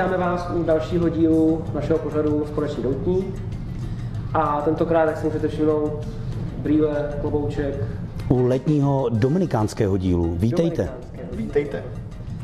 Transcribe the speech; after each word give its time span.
vítáme 0.00 0.18
vás 0.18 0.50
u 0.54 0.62
dalšího 0.62 1.08
dílu 1.08 1.64
našeho 1.74 1.98
pořadu 1.98 2.46
Společný 2.46 2.82
doutní. 2.82 3.34
A 4.34 4.60
tentokrát, 4.64 5.04
jak 5.04 5.16
si 5.16 5.26
můžete 5.26 5.48
všimnout, 5.48 6.06
brýle, 6.58 7.12
klobouček. 7.20 7.74
U 8.28 8.46
letního 8.46 9.08
dominikánského 9.08 9.96
dílu. 9.96 10.34
Vítejte. 10.34 10.82
dominikánské. 10.82 11.36
Vítejte. 11.36 11.82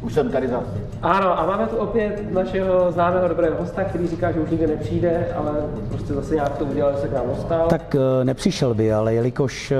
Už 0.03 0.15
jsem 0.15 0.30
tady 0.30 0.49
zase. 0.49 0.66
Ano, 1.03 1.41
a 1.41 1.47
máme 1.47 1.66
tu 1.66 1.77
opět 1.77 2.33
našeho 2.33 2.93
známého 2.93 3.29
dobrého 3.29 3.57
hosta, 3.61 3.85
který 3.85 4.07
říká, 4.07 4.33
že 4.33 4.41
už 4.41 4.51
nikdy 4.51 4.66
nepřijde, 4.66 5.29
ale 5.37 5.52
prostě 5.88 6.15
zase 6.15 6.35
nějak 6.35 6.59
to 6.59 6.65
udělal, 6.65 6.93
že 6.93 6.99
se 6.99 7.09
k 7.09 7.13
nám 7.13 7.27
dostal. 7.29 7.66
Tak 7.69 7.95
eh, 7.95 8.25
nepřišel 8.25 8.75
by, 8.75 8.93
ale 8.93 9.15
jelikož 9.15 9.73
eh, 9.73 9.77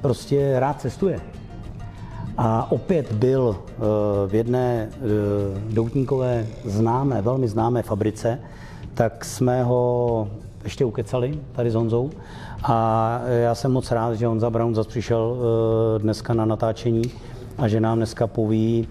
prostě 0.00 0.60
rád 0.60 0.80
cestuje. 0.80 1.20
A 2.38 2.72
opět 2.72 3.12
byl 3.12 3.56
eh, 3.58 3.80
v 4.26 4.34
jedné 4.34 4.88
eh, 4.92 4.98
doutníkové 5.70 6.46
známé, 6.64 7.22
velmi 7.22 7.48
známé 7.48 7.82
fabrice, 7.82 8.38
tak 8.94 9.24
jsme 9.24 9.62
ho 9.62 10.28
ještě 10.64 10.84
ukecali 10.84 11.38
tady 11.52 11.70
s 11.70 11.74
Honzou. 11.74 12.10
A 12.62 13.20
já 13.28 13.54
jsem 13.54 13.72
moc 13.72 13.90
rád, 13.90 14.14
že 14.14 14.26
Honza 14.26 14.50
Brown 14.50 14.74
zase 14.74 14.88
přišel 14.88 15.36
eh, 15.36 15.98
dneska 15.98 16.34
na 16.34 16.44
natáčení 16.44 17.02
a 17.58 17.68
že 17.68 17.80
nám 17.80 17.96
dneska 17.96 18.26
poví 18.26 18.88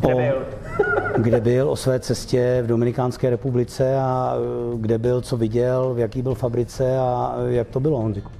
Kde 0.00 0.14
byl? 0.14 0.42
kde 1.22 1.40
byl 1.40 1.70
o 1.70 1.76
své 1.76 2.00
cestě 2.00 2.60
v 2.64 2.66
Dominikánské 2.66 3.30
republice 3.30 3.98
a 4.00 4.34
kde 4.76 4.98
byl, 4.98 5.20
co 5.20 5.36
viděl, 5.36 5.94
v 5.94 5.98
jaký 5.98 6.22
byl 6.22 6.34
fabrice 6.34 6.98
a 6.98 7.34
jak 7.48 7.68
to 7.68 7.80
bylo, 7.80 7.98
Honziku. 7.98 8.37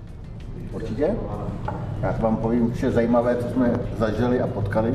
Určitě. 0.83 1.17
Já 2.03 2.15
vám 2.21 2.37
povím 2.37 2.73
vše 2.73 2.91
zajímavé, 2.91 3.37
co 3.37 3.49
jsme 3.49 3.71
zažili 3.99 4.41
a 4.41 4.47
potkali. 4.47 4.95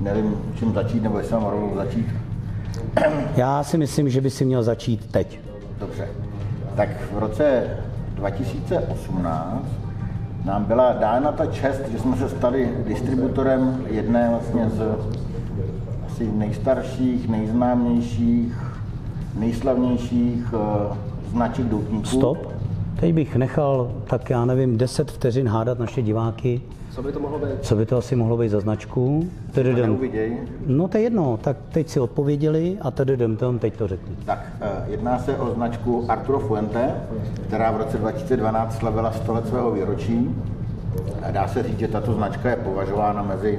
Nevím, 0.00 0.36
čím 0.54 0.74
začít, 0.74 1.02
nebo 1.02 1.18
jestli 1.18 1.34
mám 1.34 1.46
rovnou 1.46 1.72
začít. 1.76 2.06
Já 3.36 3.62
si 3.62 3.78
myslím, 3.78 4.10
že 4.10 4.20
by 4.20 4.30
si 4.30 4.44
měl 4.44 4.62
začít 4.62 5.10
teď. 5.10 5.40
Dobře. 5.80 6.08
Tak 6.76 6.88
v 7.12 7.18
roce 7.18 7.62
2018 8.14 9.64
nám 10.44 10.64
byla 10.64 10.92
dána 10.92 11.32
ta 11.32 11.46
čest, 11.46 11.88
že 11.92 11.98
jsme 11.98 12.16
se 12.16 12.28
stali 12.28 12.74
distributorem 12.86 13.84
jedné 13.90 14.28
vlastně 14.30 14.70
z 14.70 14.82
asi 16.06 16.32
nejstarších, 16.32 17.28
nejznámějších, 17.28 18.54
nejslavnějších 19.38 20.54
uh, 20.54 20.96
značek 21.30 21.64
doutníků. 21.64 22.06
Stop. 22.06 22.57
Teď 23.00 23.14
bych 23.14 23.36
nechal, 23.36 23.90
tak 24.04 24.30
já 24.30 24.44
nevím, 24.44 24.76
10 24.78 25.10
vteřin 25.10 25.48
hádat 25.48 25.78
naše 25.78 26.02
diváky, 26.02 26.60
Co 26.90 27.02
by 27.02 27.12
to 27.12 27.20
mohlo 27.20 27.38
být? 27.38 27.48
co 27.62 27.76
by 27.76 27.86
to 27.86 27.96
asi 27.98 28.16
mohlo 28.16 28.36
být 28.36 28.48
za 28.48 28.60
značku. 28.60 29.28
Tadadam. 29.52 29.98
No 30.66 30.88
to 30.88 30.96
je 30.98 31.02
jedno, 31.02 31.36
tak 31.42 31.56
teď 31.72 31.88
si 31.88 32.00
odpověděli 32.00 32.78
a 32.80 32.90
tadadam, 32.90 33.36
tom 33.36 33.58
teď 33.58 33.76
to 33.76 33.88
řekni. 33.88 34.16
Tak, 34.24 34.46
eh, 34.60 34.68
jedná 34.90 35.18
se 35.18 35.36
o 35.36 35.54
značku 35.54 36.04
Arturo 36.08 36.38
Fuente, 36.38 36.90
která 37.46 37.70
v 37.72 37.76
roce 37.76 37.98
2012 37.98 38.78
slavila 38.78 39.12
100 39.12 39.32
let 39.32 39.48
svého 39.48 39.70
výročí. 39.70 40.30
A 41.22 41.30
dá 41.30 41.48
se 41.48 41.62
říct, 41.62 41.78
že 41.78 41.88
tato 41.88 42.12
značka 42.14 42.50
je 42.50 42.56
považována 42.56 43.22
mezi 43.22 43.58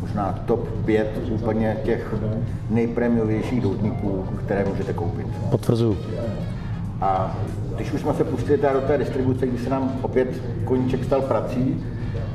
možná 0.00 0.38
top 0.46 0.68
5 0.84 1.08
úplně 1.30 1.76
těch 1.84 2.14
nejprémiovějších 2.70 3.60
doutníků, 3.60 4.24
které 4.44 4.64
můžete 4.64 4.92
koupit. 4.92 5.26
Potvrzuju. 5.50 5.96
A 7.00 7.36
když 7.76 7.92
už 7.92 8.00
jsme 8.00 8.14
se 8.14 8.24
pustili 8.24 8.58
do 8.72 8.80
té 8.80 8.98
distribuce, 8.98 9.46
když 9.46 9.60
se 9.60 9.70
nám 9.70 9.92
opět 10.02 10.28
koníček 10.64 11.04
stal 11.04 11.22
prací 11.22 11.84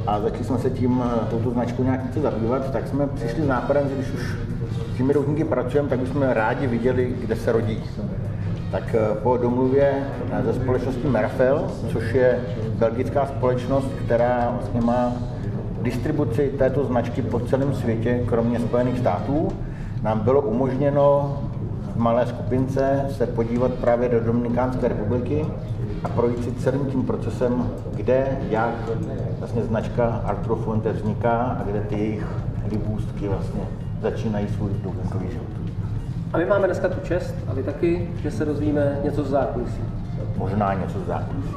a 0.07 0.19
začali 0.19 0.43
jsme 0.43 0.57
se 0.57 0.69
tím, 0.69 1.03
eh, 1.05 1.25
touto 1.29 1.51
značkou 1.51 1.83
nějak 1.83 2.05
více 2.05 2.21
zabývat, 2.21 2.71
tak 2.71 2.87
jsme 2.87 3.07
přišli 3.07 3.41
s 3.41 3.47
nápadem, 3.47 3.89
že 3.89 3.95
když 3.95 4.11
už 4.11 4.35
s 4.93 4.97
těmi 4.97 5.13
doutníky 5.13 5.43
pracujeme, 5.43 5.89
tak 5.89 5.99
bychom 5.99 6.21
rádi 6.21 6.67
viděli, 6.67 7.15
kde 7.19 7.35
se 7.35 7.51
rodí. 7.51 7.83
Tak 8.71 8.95
eh, 8.95 9.15
po 9.23 9.37
domluvě 9.37 9.93
eh, 10.31 10.43
ze 10.45 10.53
společnosti 10.53 11.07
Merfel, 11.07 11.67
což 11.91 12.13
je 12.13 12.39
belgická 12.79 13.25
společnost, 13.25 13.87
která 14.05 14.49
vlastně 14.51 14.81
má 14.81 15.13
distribuci 15.81 16.51
této 16.57 16.85
značky 16.85 17.21
po 17.21 17.39
celém 17.39 17.73
světě, 17.73 18.23
kromě 18.25 18.59
Spojených 18.59 18.99
států, 18.99 19.47
nám 20.03 20.19
bylo 20.19 20.41
umožněno 20.41 21.37
malé 21.99 22.25
skupince 22.25 23.05
se 23.09 23.27
podívat 23.27 23.73
právě 23.73 24.09
do 24.09 24.19
Dominikánské 24.19 24.87
republiky 24.87 25.45
a 26.03 26.09
projít 26.09 26.43
si 26.43 26.51
celým 26.51 26.85
tím 26.85 27.03
procesem, 27.03 27.69
kde, 27.93 28.37
jak 28.49 28.75
vlastně 29.39 29.63
značka 29.63 30.21
Arturo 30.25 30.55
Fuente 30.55 30.91
vzniká 30.91 31.31
a 31.31 31.63
kde 31.63 31.81
ty 31.81 31.99
jejich 31.99 32.27
libůstky 32.71 33.27
vlastně 33.27 33.61
začínají 34.01 34.47
svůj 34.47 34.71
doutníkový 34.83 35.31
život. 35.31 35.47
A 36.33 36.37
my 36.37 36.45
máme 36.45 36.67
dneska 36.67 36.87
tu 36.89 36.99
čest, 36.99 37.35
a 37.47 37.53
vy 37.53 37.63
taky, 37.63 38.09
že 38.21 38.31
se 38.31 38.45
dozvíme 38.45 38.99
něco 39.03 39.23
z 39.23 39.29
zákulisí. 39.29 39.81
možná 40.37 40.73
něco 40.73 40.99
z 40.99 41.05
zákulisí. 41.05 41.55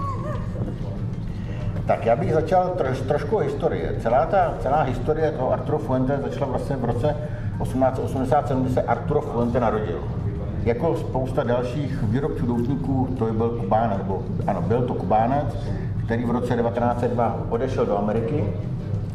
Tak 1.86 2.06
já 2.06 2.16
bych 2.16 2.32
začal 2.34 2.69
troš, 2.69 3.00
trošku 3.00 3.38
historie. 3.38 3.94
Celá 4.00 4.26
ta 4.26 4.54
celá 4.59 4.82
historie 4.82 5.30
toho 5.30 5.53
Arturo 5.53 5.78
Fuente 5.78 6.19
začala 6.22 6.47
vlastně 6.47 6.76
v 6.76 6.84
roce 6.84 7.16
1887, 7.62 8.62
kdy 8.62 8.74
se 8.74 8.82
Arturo 8.82 9.20
Fuente 9.20 9.60
narodil. 9.60 10.22
Jako 10.64 10.96
spousta 10.96 11.42
dalších 11.42 12.02
výrobců 12.02 12.46
doutníků, 12.46 13.08
to 13.18 13.24
byl 13.32 13.48
Kubánec, 13.48 13.98
nebo 13.98 14.22
ano, 14.46 14.62
byl 14.62 14.82
to 14.82 14.94
Kubánec, 14.94 15.56
který 16.04 16.24
v 16.24 16.30
roce 16.30 16.56
1902 16.56 17.46
odešel 17.50 17.86
do 17.86 17.98
Ameriky, 17.98 18.44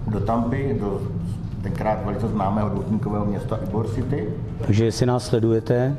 do 0.07 0.19
Tampy, 0.19 0.77
do 0.81 1.01
tenkrát 1.63 2.05
velice 2.05 2.27
známého 2.27 2.69
doutníkového 2.69 3.25
města 3.25 3.59
Ybor 3.63 3.87
City. 3.87 4.29
Takže 4.65 4.85
jestli 4.85 5.05
nás 5.05 5.25
sledujete, 5.25 5.95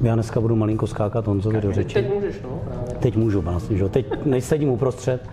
já 0.00 0.14
dneska 0.14 0.40
budu 0.40 0.56
malinko 0.56 0.86
skákat 0.86 1.26
Honzovi 1.26 1.60
do 1.60 1.72
řeči. 1.72 1.94
Teď 1.94 2.14
můžeš, 2.14 2.40
no, 2.42 2.50
právě. 2.64 2.81
Teď 3.02 3.16
můžu 3.16 3.40
vlastně, 3.40 3.76
že? 3.76 3.88
Teď 3.88 4.06
nejsedím 4.24 4.68
uprostřed. 4.68 5.28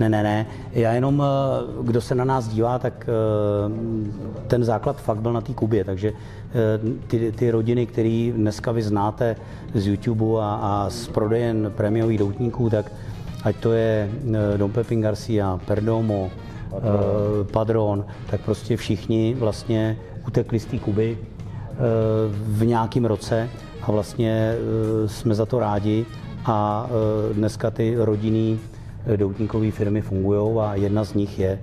Ne, 0.00 0.08
ne, 0.08 0.22
ne. 0.22 0.46
Já 0.72 0.92
jenom, 0.92 1.22
eh, 1.22 1.82
kdo 1.82 2.00
se 2.00 2.14
na 2.14 2.24
nás 2.24 2.48
dívá, 2.48 2.78
tak 2.78 3.08
eh, 3.08 4.40
ten 4.46 4.64
základ 4.64 5.00
fakt 5.00 5.18
byl 5.18 5.32
na 5.32 5.40
té 5.40 5.52
Kubě, 5.52 5.84
takže 5.84 6.12
eh, 6.12 6.52
ty, 7.06 7.32
ty 7.32 7.50
rodiny, 7.50 7.86
které 7.86 8.32
dneska 8.34 8.72
vy 8.72 8.82
znáte 8.82 9.36
z 9.74 9.86
YouTube 9.86 10.42
a, 10.42 10.58
a 10.62 10.90
z 10.90 11.08
prodejen 11.08 11.72
prémiových 11.76 12.18
doutníků, 12.18 12.70
tak 12.70 12.92
ať 13.44 13.56
to 13.56 13.72
je 13.72 14.10
Dom 14.56 14.72
Pepin 14.72 15.00
Garcia, 15.00 15.60
Perdomo, 15.66 16.30
Padron. 16.70 17.46
Padron, 17.52 18.04
tak 18.30 18.40
prostě 18.40 18.76
všichni 18.76 19.36
vlastně 19.38 19.98
utekli 20.26 20.60
z 20.60 20.64
té 20.64 20.78
Kuby 20.78 21.18
v 22.32 22.64
nějakém 22.64 23.04
roce 23.04 23.48
a 23.82 23.92
vlastně 23.92 24.54
jsme 25.06 25.34
za 25.34 25.46
to 25.46 25.58
rádi 25.58 26.06
a 26.44 26.86
eh, 26.88 27.34
dneska 27.34 27.70
ty 27.70 27.94
rodinný 27.98 28.60
eh, 29.06 29.16
doutníkové 29.16 29.70
firmy 29.70 30.00
fungují 30.00 30.58
a 30.60 30.74
jedna 30.74 31.04
z 31.04 31.14
nich 31.14 31.38
je 31.38 31.58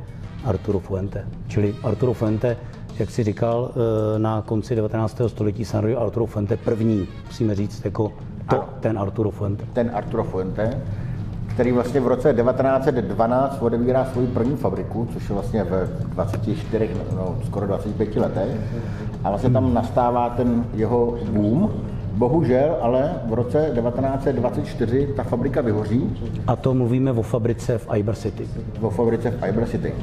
Arturo 0.45 0.79
Fuente. 0.79 1.25
Čili 1.47 1.75
Arturo 1.83 2.13
Fuente, 2.13 2.57
jak 2.99 3.09
si 3.09 3.23
říkal, 3.23 3.71
eh, 3.71 4.19
na 4.19 4.41
konci 4.41 4.75
19. 4.75 5.21
století 5.27 5.65
se 5.65 5.77
narodil 5.77 5.99
Arturo 5.99 6.25
Fuente 6.25 6.57
první, 6.57 7.07
musíme 7.25 7.55
říct, 7.55 7.85
jako 7.85 8.13
to, 8.49 8.63
ten 8.79 8.99
Arturo 8.99 9.31
Fuente. 9.31 9.65
ten 9.73 9.91
Arturo 9.93 10.23
Fuente, 10.23 10.81
který 11.47 11.71
vlastně 11.71 11.99
v 11.99 12.07
roce 12.07 12.33
1912 12.33 13.61
odebírá 13.61 14.05
svoji 14.05 14.27
první 14.27 14.55
fabriku, 14.55 15.07
což 15.13 15.29
je 15.29 15.33
vlastně 15.33 15.63
v 15.63 15.89
24, 16.09 16.89
no, 17.15 17.35
skoro 17.45 17.67
25 17.67 18.15
letech. 18.15 18.57
A 19.23 19.29
vlastně 19.29 19.49
tam 19.49 19.73
nastává 19.73 20.29
ten 20.29 20.65
jeho 20.73 21.17
boom. 21.31 21.69
Bohužel, 22.11 22.77
ale 22.81 23.11
v 23.29 23.33
roce 23.33 23.71
1924 23.73 25.07
ta 25.15 25.23
fabrika 25.23 25.61
vyhoří 25.61 26.17
A 26.47 26.55
to 26.55 26.73
mluvíme 26.73 27.11
o 27.11 27.21
fabrice 27.21 27.77
v 27.77 27.87
Iber 27.95 28.15
City. 28.15 28.47
vo 28.79 28.89
fabrice 28.89 29.31
v 29.31 29.39
Fiber 29.45 29.65
City. 29.65 29.93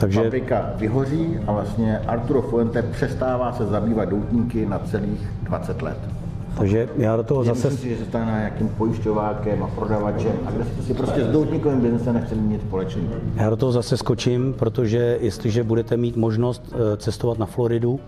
Takže- 0.00 0.22
Fabrika 0.22 0.72
vyhoří 0.76 1.38
a 1.46 1.52
vlastně 1.52 1.98
Arturo 1.98 2.42
Fuente 2.42 2.82
přestává 2.82 3.52
se 3.52 3.66
zabývat 3.66 4.04
doutníky 4.08 4.66
na 4.66 4.78
celých 4.78 5.30
20 5.42 5.82
let. 5.82 5.98
Takže 6.58 6.88
já 6.96 7.16
do 7.16 7.22
toho 7.22 7.44
Zase... 7.44 7.60
zase 7.60 7.68
Myslím 7.74 7.90
si, 7.90 7.96
že 7.98 8.04
se 8.04 8.10
stane 8.10 8.32
nějakým 8.38 8.68
pojišťovákem 8.68 9.62
a 9.62 9.66
prodavačem 9.66 10.32
a 10.46 10.50
kde 10.50 10.64
si, 10.86 10.94
prostě 10.94 11.24
s 11.24 11.28
doutníkovým 11.28 11.80
biznesem 11.80 12.14
nechce 12.14 12.34
mít 12.34 12.52
nic 12.52 12.60
společného. 12.62 13.08
Já 13.36 13.50
do 13.50 13.56
toho 13.56 13.72
zase 13.72 13.96
skočím, 13.96 14.54
protože 14.58 15.18
jestliže 15.20 15.62
budete 15.64 15.96
mít 15.96 16.16
možnost 16.16 16.74
eh, 16.74 16.96
cestovat 16.96 17.38
na 17.38 17.46
Floridu, 17.46 18.00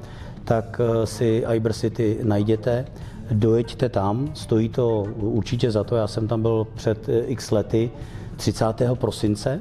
tak 0.44 0.80
eh, 1.02 1.06
si 1.06 1.44
Iber 1.54 1.72
City 1.72 2.18
najděte, 2.22 2.84
dojeďte 3.31 3.88
tam, 3.88 4.31
stojí 4.34 4.69
to 4.69 5.06
určitě 5.17 5.70
za 5.70 5.84
to, 5.84 5.96
já 5.96 6.06
jsem 6.06 6.28
tam 6.28 6.43
byl 6.43 6.67
před 6.75 7.08
eh, 7.08 7.20
x 7.20 7.50
lety, 7.50 7.90
30. 8.37 8.64
prosince 8.94 9.61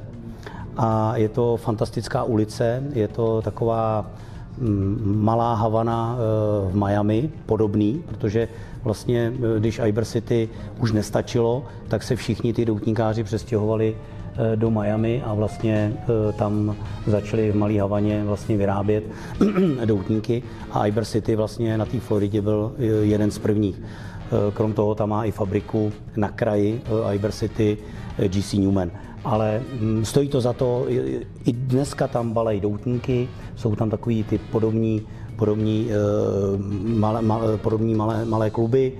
a 0.76 1.16
je 1.16 1.28
to 1.28 1.56
fantastická 1.56 2.22
ulice, 2.22 2.82
je 2.92 3.08
to 3.08 3.42
taková 3.42 4.10
mm, 4.58 5.18
malá 5.22 5.54
Havana 5.54 6.16
eh, 6.16 6.70
v 6.72 6.76
Miami, 6.76 7.30
podobný, 7.46 8.04
protože 8.08 8.48
vlastně, 8.84 9.32
eh, 9.56 9.60
když 9.60 9.80
Iber 9.84 10.04
City 10.04 10.48
už 10.78 10.92
nestačilo, 10.92 11.64
tak 11.88 12.02
se 12.02 12.16
všichni 12.16 12.52
ty 12.52 12.64
doutníkáři 12.64 13.24
přestěhovali 13.24 13.96
do 14.56 14.70
Miami 14.70 15.22
a 15.22 15.34
vlastně 15.34 15.92
eh, 15.96 16.32
tam 16.32 16.76
začali 17.06 17.52
v 17.52 17.56
Malý 17.56 17.78
Havaně 17.78 18.24
vlastně 18.24 18.56
vyrábět 18.56 19.04
doutníky 19.84 20.42
a 20.72 20.86
Iber 20.86 21.04
City 21.04 21.36
vlastně 21.36 21.78
na 21.78 21.84
té 21.84 22.00
Floridě 22.00 22.42
byl 22.42 22.72
jeden 23.00 23.30
z 23.30 23.38
prvních. 23.38 23.82
Krom 24.54 24.72
toho 24.72 24.94
tam 24.94 25.08
má 25.08 25.24
i 25.24 25.30
fabriku 25.30 25.92
na 26.16 26.28
kraji 26.28 26.82
Iber 27.12 27.32
City 27.32 27.78
GC 28.28 28.52
Newman. 28.52 28.90
Ale 29.24 29.62
hm, 29.72 30.04
stojí 30.04 30.28
to 30.28 30.40
za 30.40 30.52
to, 30.52 30.86
i 31.44 31.52
dneska 31.52 32.08
tam 32.08 32.32
balej 32.32 32.60
doutníky, 32.60 33.28
jsou 33.56 33.76
tam 33.76 33.90
takový 33.90 34.24
ty 34.24 34.38
podobní, 34.38 35.02
podobní, 35.36 35.88
malé, 36.84 37.22
malé, 37.22 37.56
podobní 37.56 37.94
malé, 37.94 38.24
malé 38.24 38.50
kluby, 38.50 38.92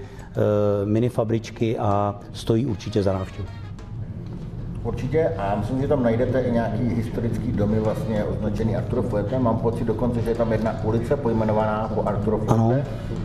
minifabričky 0.84 1.78
a 1.78 2.20
stojí 2.32 2.66
určitě 2.66 3.02
za 3.02 3.12
návštěvu. 3.12 3.65
Určitě 4.86 5.28
a 5.28 5.54
myslím, 5.58 5.80
že 5.80 5.88
tam 5.88 6.02
najdete 6.02 6.40
i 6.40 6.52
nějaký 6.52 6.88
historický 6.88 7.52
domy 7.52 7.80
vlastně 7.80 8.24
označený 8.24 8.76
Arturo 8.76 9.02
Fuente. 9.02 9.38
Mám 9.38 9.58
pocit 9.58 9.84
dokonce, 9.84 10.22
že 10.22 10.30
je 10.30 10.34
tam 10.34 10.52
jedna 10.52 10.74
ulice 10.84 11.16
pojmenovaná 11.16 11.90
po 11.94 12.02
Arturo 12.02 12.38
Fuente. 12.38 12.54
Ano, 12.54 12.74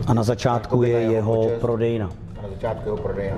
a 0.06 0.14
na 0.14 0.22
začátku 0.22 0.82
je 0.82 0.88
jeho, 0.88 1.10
jeho 1.10 1.58
prodejna. 1.60 2.10
A 2.38 2.42
na 2.42 2.48
začátku 2.48 2.88
jeho 2.88 2.96
prodejna. 2.96 3.36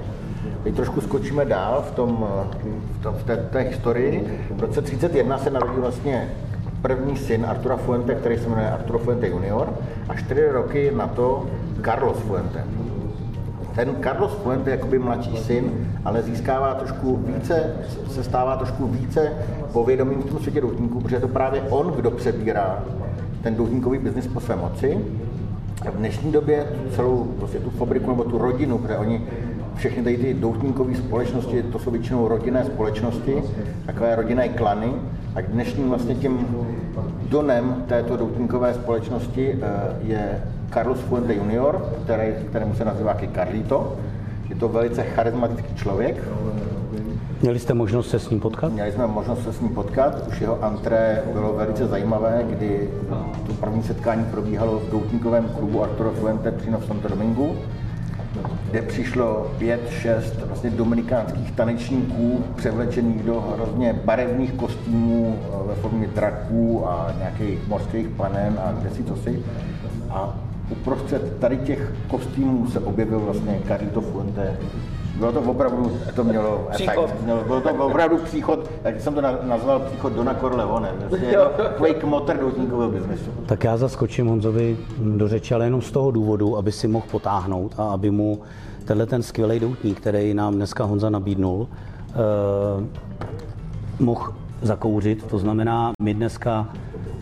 Teď 0.64 0.74
trošku 0.74 1.00
skočíme 1.00 1.44
dál 1.44 1.84
v, 1.88 1.90
tom, 1.90 2.26
v, 2.98 3.02
tom, 3.02 3.14
v 3.14 3.24
té, 3.24 3.36
té 3.36 3.60
historii. 3.60 4.40
V 4.50 4.60
roce 4.60 4.82
31 4.82 5.38
se 5.38 5.50
narodil 5.50 5.80
vlastně 5.80 6.28
první 6.82 7.16
syn 7.16 7.46
Artura 7.48 7.76
Fuente, 7.76 8.14
který 8.14 8.38
se 8.38 8.48
jmenuje 8.48 8.70
Arturo 8.70 8.98
Fuente 8.98 9.28
junior 9.28 9.74
a 10.08 10.14
čtyři 10.14 10.48
roky 10.48 10.92
na 10.96 11.06
to 11.06 11.46
Carlos 11.84 12.18
Fuente. 12.18 12.64
Ten 13.74 13.96
Carlos 14.02 14.32
Fuente 14.32 14.70
je 14.70 14.76
jakoby 14.76 14.98
mladší 14.98 15.36
syn, 15.36 15.88
ale 16.04 16.22
získává 16.22 16.74
trošku 16.74 17.16
více, 17.16 17.76
se 18.08 18.24
stává 18.24 18.56
trošku 18.56 18.86
více 18.86 19.32
povědomím 19.72 20.22
v 20.22 20.26
tom 20.26 20.38
světě 20.38 20.60
doutníků, 20.60 21.00
protože 21.00 21.16
je 21.16 21.20
to 21.20 21.28
právě 21.28 21.62
on, 21.62 21.92
kdo 21.92 22.10
přebírá 22.10 22.84
ten 23.42 23.54
doutníkový 23.54 23.98
biznis 23.98 24.26
po 24.26 24.40
své 24.40 24.56
moci. 24.56 24.98
V 25.92 25.96
dnešní 25.96 26.32
době 26.32 26.66
celou 26.90 27.24
prostě 27.38 27.58
tu 27.58 27.70
fabriku 27.70 28.10
nebo 28.10 28.24
tu 28.24 28.38
rodinu, 28.38 28.78
protože 28.78 28.96
oni 28.96 29.22
všechny 29.76 30.02
tady 30.02 30.16
ty 30.16 30.34
doutníkové 30.34 30.94
společnosti, 30.94 31.62
to 31.62 31.78
jsou 31.78 31.90
většinou 31.90 32.28
rodinné 32.28 32.64
společnosti, 32.64 33.42
takové 33.86 34.16
rodinné 34.16 34.48
klany. 34.48 34.92
A 35.34 35.40
dnešním 35.40 35.88
vlastně 35.88 36.14
tím 36.14 36.46
donem 37.28 37.84
této 37.88 38.16
doutníkové 38.16 38.74
společnosti 38.74 39.58
eh, 39.62 39.68
je 40.02 40.42
Carlos 40.74 41.00
Fuente 41.00 41.34
junior, 41.34 41.92
který, 42.04 42.32
kterému 42.48 42.74
se 42.74 42.84
nazývá 42.84 43.22
i 43.22 43.28
Carlito. 43.28 43.96
Je 44.48 44.56
to 44.56 44.68
velice 44.68 45.02
charismatický 45.02 45.74
člověk. 45.74 46.16
Měli 47.42 47.58
jste 47.58 47.74
možnost 47.74 48.10
se 48.10 48.18
s 48.18 48.30
ním 48.30 48.40
potkat? 48.40 48.72
Měli 48.72 48.92
jsme 48.92 49.06
možnost 49.06 49.44
se 49.44 49.52
s 49.52 49.60
ním 49.60 49.74
potkat. 49.74 50.28
Už 50.28 50.40
jeho 50.40 50.64
antré 50.64 51.22
bylo 51.32 51.52
velice 51.52 51.86
zajímavé, 51.86 52.44
kdy 52.50 52.90
to 53.46 53.52
první 53.52 53.82
setkání 53.82 54.24
probíhalo 54.24 54.78
v 54.78 54.90
doutníkovém 54.90 55.48
klubu 55.58 55.82
Arturo 55.82 56.10
Fuente 56.10 56.52
přímo 56.52 56.78
v 56.78 56.86
Santo 56.86 57.08
Domingu, 57.08 57.56
kde 58.70 58.82
přišlo 58.82 59.50
pět, 59.58 59.90
šest 59.90 60.34
vlastně 60.46 60.70
dominikánských 60.70 61.50
tanečníků 61.52 62.44
převlečených 62.56 63.22
do 63.22 63.40
hrozně 63.40 64.00
barevných 64.04 64.52
kostýmů 64.52 65.38
eh, 65.38 65.68
ve 65.68 65.74
formě 65.74 66.06
draků 66.06 66.88
a 66.88 67.12
nějakých 67.18 67.68
mořských 67.68 68.08
panen 68.08 68.58
a 68.64 68.72
kde 68.72 68.90
si 68.90 69.04
co 69.04 69.16
si. 69.16 69.42
A 70.10 70.34
uprostřed 70.70 71.38
tady 71.38 71.56
těch 71.56 71.92
kostýmů 72.08 72.66
se 72.66 72.80
objevil 72.80 73.20
vlastně 73.20 73.60
Carlito 73.68 74.00
Fuente. 74.00 74.56
Bylo 75.18 75.32
to 75.32 75.40
opravdu, 75.40 75.92
to 76.16 76.24
mělo 76.24 76.68
příchod. 76.70 77.04
efekt. 77.04 77.22
Mělo, 77.24 77.44
bylo 77.44 77.60
to 77.60 77.70
opravdu 77.74 78.18
příchod, 78.18 78.70
jak 78.84 79.00
jsem 79.00 79.14
to 79.14 79.20
nazval, 79.20 79.80
příchod 79.80 80.12
Dona 80.12 80.34
Corleone. 80.34 80.92
Vlastně 81.08 81.32
takový 81.56 81.94
kmotr 81.94 82.36
doutníkového 82.36 82.90
biznesu. 82.90 83.30
Tak 83.46 83.64
já 83.64 83.76
zaskočím 83.76 84.26
Honzovi 84.26 84.76
do 85.16 85.28
řeči, 85.28 85.54
ale 85.54 85.64
jenom 85.64 85.82
z 85.82 85.90
toho 85.90 86.10
důvodu, 86.10 86.56
aby 86.56 86.72
si 86.72 86.88
mohl 86.88 87.06
potáhnout 87.10 87.74
a 87.78 87.82
aby 87.92 88.10
mu 88.10 88.40
tenhle 88.84 89.06
ten 89.06 89.22
skvělý 89.22 89.60
doutník, 89.60 90.00
který 90.00 90.34
nám 90.34 90.54
dneska 90.54 90.84
Honza 90.84 91.10
nabídnul, 91.10 91.68
eh, 92.10 92.14
mohl 94.00 94.32
zakouřit. 94.62 95.24
To 95.24 95.38
znamená, 95.38 95.92
my 96.02 96.14
dneska 96.14 96.68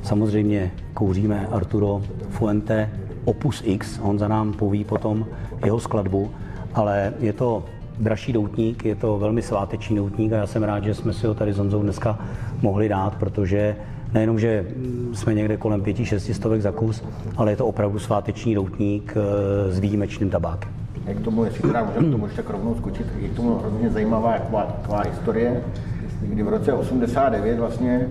samozřejmě 0.02 0.72
kouříme 0.94 1.46
Arturo 1.50 2.02
Fuente 2.30 2.90
Opus 3.24 3.62
X, 3.64 3.98
on 4.02 4.19
za 4.19 4.28
nám 4.28 4.52
poví 4.52 4.84
potom 4.84 5.26
jeho 5.64 5.80
skladbu, 5.80 6.30
ale 6.74 7.12
je 7.20 7.32
to 7.32 7.64
dražší 7.98 8.32
doutník, 8.32 8.84
je 8.84 8.94
to 8.94 9.19
velmi 9.19 9.42
sváteční 9.42 9.96
doutník 9.96 10.32
a 10.32 10.36
já 10.36 10.46
jsem 10.46 10.62
rád, 10.62 10.84
že 10.84 10.94
jsme 10.94 11.12
si 11.12 11.26
ho 11.26 11.34
tady 11.34 11.52
s 11.52 11.58
Honzou 11.58 11.82
dneska 11.82 12.19
mohli 12.62 12.88
dát, 12.88 13.14
protože 13.14 13.76
nejenom, 14.14 14.38
že 14.38 14.66
jsme 15.12 15.34
někde 15.34 15.56
kolem 15.56 15.82
pěti, 15.82 16.06
šesti 16.06 16.34
stovek 16.34 16.62
za 16.62 16.72
kus, 16.72 17.04
ale 17.36 17.52
je 17.52 17.56
to 17.56 17.66
opravdu 17.66 17.98
sváteční 17.98 18.54
doutník 18.54 19.14
eh, 19.16 19.72
s 19.72 19.78
výjimečným 19.78 20.30
tabákem. 20.30 20.70
Jak 21.06 21.20
tomu, 21.20 21.44
jestli 21.44 21.62
teda 21.62 21.84
můžeme 21.84 22.12
tomu 22.12 22.26
ještě 22.26 22.42
rovnou 22.48 22.74
skočit, 22.74 23.06
je 23.20 23.28
k 23.28 23.36
tomu 23.36 23.58
hrozně 23.58 23.90
zajímavá 23.90 24.32
taková, 24.32 24.62
taková 24.62 25.00
historie, 25.00 25.62
kdy 26.22 26.42
v 26.42 26.48
roce 26.48 26.72
89 26.72 27.58
vlastně 27.58 28.08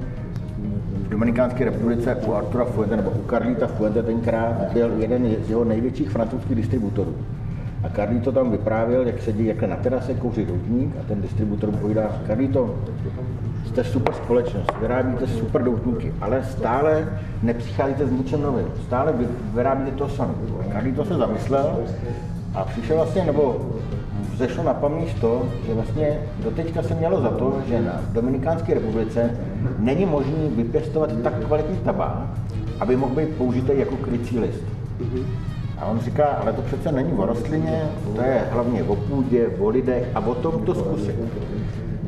Dominikánské 1.11 1.65
republice 1.65 2.15
u 2.15 2.33
Artura 2.33 2.65
Fuente 2.65 2.95
nebo 2.95 3.09
u 3.09 3.29
Carlita 3.29 3.67
Fuente 3.67 4.03
tenkrát 4.03 4.71
byl 4.73 4.91
jeden 4.97 5.35
z 5.45 5.49
jeho 5.49 5.63
největších 5.63 6.09
francouzských 6.09 6.55
distributorů. 6.55 7.15
A 7.83 7.89
Carlito 7.89 8.31
tam 8.31 8.51
vyprávěl, 8.51 9.07
jak 9.07 9.21
sedí 9.21 9.45
jak 9.45 9.61
na 9.63 9.75
terase, 9.75 10.13
kouří 10.13 10.45
doutník 10.45 10.95
a 10.99 11.03
ten 11.07 11.21
distributor 11.21 11.71
mu 11.71 11.77
povídá, 11.77 12.21
Carlito, 12.27 12.75
jste 13.65 13.83
super 13.83 14.13
společnost, 14.13 14.71
vyrábíte 14.81 15.27
super 15.27 15.63
doutníky, 15.63 16.13
ale 16.21 16.43
stále 16.43 17.09
nepřicházíte 17.43 18.07
s 18.07 18.11
ničím 18.11 18.41
novým, 18.41 18.67
stále 18.85 19.13
vyrábíte 19.53 19.91
to 19.91 20.09
samé. 20.09 20.33
Carlito 20.71 21.05
se 21.05 21.13
zamyslel 21.13 21.79
a 22.55 22.63
přišel 22.63 22.95
vlastně, 22.95 23.23
nebo 23.25 23.69
zešlo 24.41 24.63
na 24.63 24.73
paměť 24.73 25.21
to, 25.21 25.45
že 25.67 25.73
vlastně 25.73 26.19
doteďka 26.43 26.81
se 26.81 26.95
mělo 26.95 27.21
za 27.21 27.29
to, 27.29 27.53
že 27.67 27.81
na 27.81 28.01
Dominikánské 28.11 28.73
republice 28.73 29.31
není 29.79 30.05
možné 30.05 30.49
vypěstovat 30.55 31.09
tak 31.23 31.45
kvalitní 31.45 31.77
tabák, 31.77 32.25
aby 32.79 32.95
mohl 32.95 33.15
být 33.15 33.29
použitý 33.29 33.71
jako 33.75 33.95
krycí 33.95 34.39
list. 34.39 34.63
A 35.77 35.85
on 35.85 35.99
říká, 35.99 36.25
ale 36.25 36.53
to 36.53 36.61
přece 36.61 36.91
není 36.91 37.13
o 37.13 37.25
rostlině, 37.25 37.81
to 38.15 38.21
je 38.21 38.43
hlavně 38.51 38.83
o 38.83 38.95
půdě, 38.95 39.47
o 39.59 39.69
lidech 39.69 40.09
a 40.15 40.19
o 40.19 40.35
tom 40.35 40.65
to 40.65 40.75
zkusit. 40.75 41.15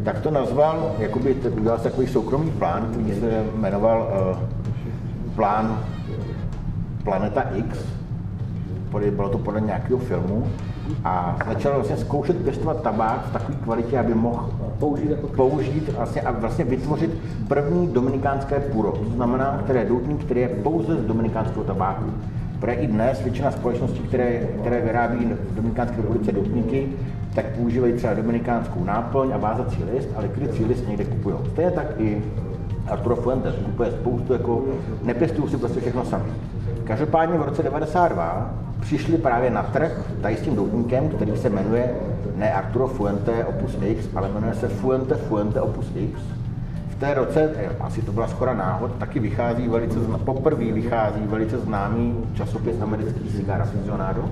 Tak 0.05 0.19
to 0.19 0.31
nazval, 0.31 0.95
jakoby 0.99 1.35
udělal 1.35 1.77
takový 1.77 2.07
soukromý 2.07 2.51
plán, 2.51 2.87
který 2.91 3.19
se 3.19 3.43
jmenoval 3.55 4.07
uh, 4.31 4.37
plán 5.35 5.79
Planeta 7.03 7.41
X, 7.41 7.79
bylo 9.11 9.29
to 9.29 9.37
podle 9.37 9.61
nějakého 9.61 9.99
filmu, 9.99 10.47
a 11.03 11.37
začal 11.47 11.73
vlastně 11.73 11.97
zkoušet 11.97 12.37
pěstovat 12.37 12.81
tabák 12.81 13.25
v 13.25 13.33
takové 13.33 13.57
kvalitě, 13.63 13.99
aby 13.99 14.13
mohl 14.13 14.49
použít, 14.79 15.09
jako 15.09 15.27
použít 15.27 15.89
vlastně, 15.97 16.21
a 16.21 16.31
vlastně 16.31 16.65
vytvořit 16.65 17.17
první 17.47 17.87
dominikánské 17.87 18.59
puro. 18.59 18.91
To 18.91 19.09
znamená, 19.09 19.59
které 19.63 19.79
je 19.79 19.85
doutník, 19.85 20.23
který 20.25 20.41
je 20.41 20.47
pouze 20.47 20.95
z 20.95 21.05
dominikánského 21.05 21.63
tabáku. 21.63 22.05
Protože 22.59 22.73
i 22.73 22.87
dnes 22.87 23.21
většina 23.21 23.51
společností, 23.51 23.99
které, 23.99 24.39
které 24.59 24.81
vyrábí 24.81 25.25
v 25.51 25.55
Dominikánské 25.55 25.97
republice 25.97 26.31
doutníky, 26.31 26.87
tak 27.35 27.45
používají 27.45 27.93
třeba 27.93 28.13
dominikánskou 28.13 28.83
náplň 28.83 29.33
a 29.33 29.37
vázací 29.37 29.83
list, 29.93 30.09
ale 30.15 30.27
krycí 30.27 30.65
list 30.65 30.87
někde 30.87 31.05
kupují. 31.05 31.35
Stejně 31.51 31.71
tak 31.71 31.85
i 31.97 32.23
Arturo 32.87 33.15
Fuentes 33.15 33.55
kupuje 33.55 33.91
spoustu, 33.91 34.33
jako 34.33 34.63
nepěstují 35.03 35.49
si 35.49 35.57
prostě 35.57 35.79
všechno 35.79 36.05
sami. 36.05 36.23
Každopádně 36.83 37.37
v 37.37 37.41
roce 37.41 37.63
92 37.63 38.53
přišli 38.83 39.17
právě 39.17 39.49
na 39.49 39.63
trh 39.63 40.01
tady 40.21 40.35
s 40.35 40.41
tím 40.41 40.55
doutníkem, 40.55 41.09
který 41.09 41.37
se 41.37 41.49
jmenuje 41.49 41.95
ne 42.35 42.53
Arturo 42.53 42.87
Fuente 42.87 43.45
Opus 43.45 43.77
X, 43.81 44.07
ale 44.15 44.29
jmenuje 44.29 44.53
se 44.53 44.67
Fuente 44.67 45.15
Fuente 45.15 45.61
Opus 45.61 45.85
X. 45.95 46.21
V 46.89 46.95
té 46.95 47.13
roce, 47.13 47.51
eh, 47.55 47.69
asi 47.79 48.01
to 48.01 48.11
byla 48.11 48.27
skoro 48.27 48.53
náhod, 48.53 48.91
taky 48.99 49.19
vychází 49.19 49.67
velice, 49.67 49.99
poprvé 50.25 50.71
vychází 50.71 51.21
velice 51.25 51.57
známý 51.59 52.17
časopis 52.33 52.81
americký 52.81 53.29
Cigar 53.29 53.61
Aficionado. 53.61 54.29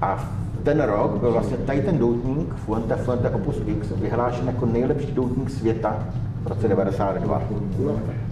A 0.00 0.28
ten 0.62 0.80
rok 0.82 1.16
byl 1.20 1.32
vlastně 1.32 1.56
tady 1.56 1.82
ten 1.82 1.98
doutník 1.98 2.54
Fuente 2.54 2.96
Fuente 2.96 3.30
Opus 3.30 3.56
X 3.66 3.92
vyhlášen 3.96 4.46
jako 4.46 4.66
nejlepší 4.66 5.12
doutník 5.12 5.50
světa 5.50 5.98
v 6.42 6.46
roce 6.46 6.68
92. 6.68 7.42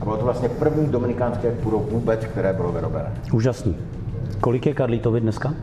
A 0.01 0.05
bylo 0.05 0.17
to 0.17 0.25
vlastně 0.25 0.49
první 0.49 0.87
dominikánské 0.87 1.51
puro 1.51 1.79
vůbec, 1.79 2.25
které 2.25 2.53
bylo 2.53 2.73
vyrobené. 2.73 3.13
Úžasný. 3.33 3.77
Kolik 4.43 4.67
je 4.67 4.75
Karlítovi 4.75 5.21
dneska? 5.21 5.55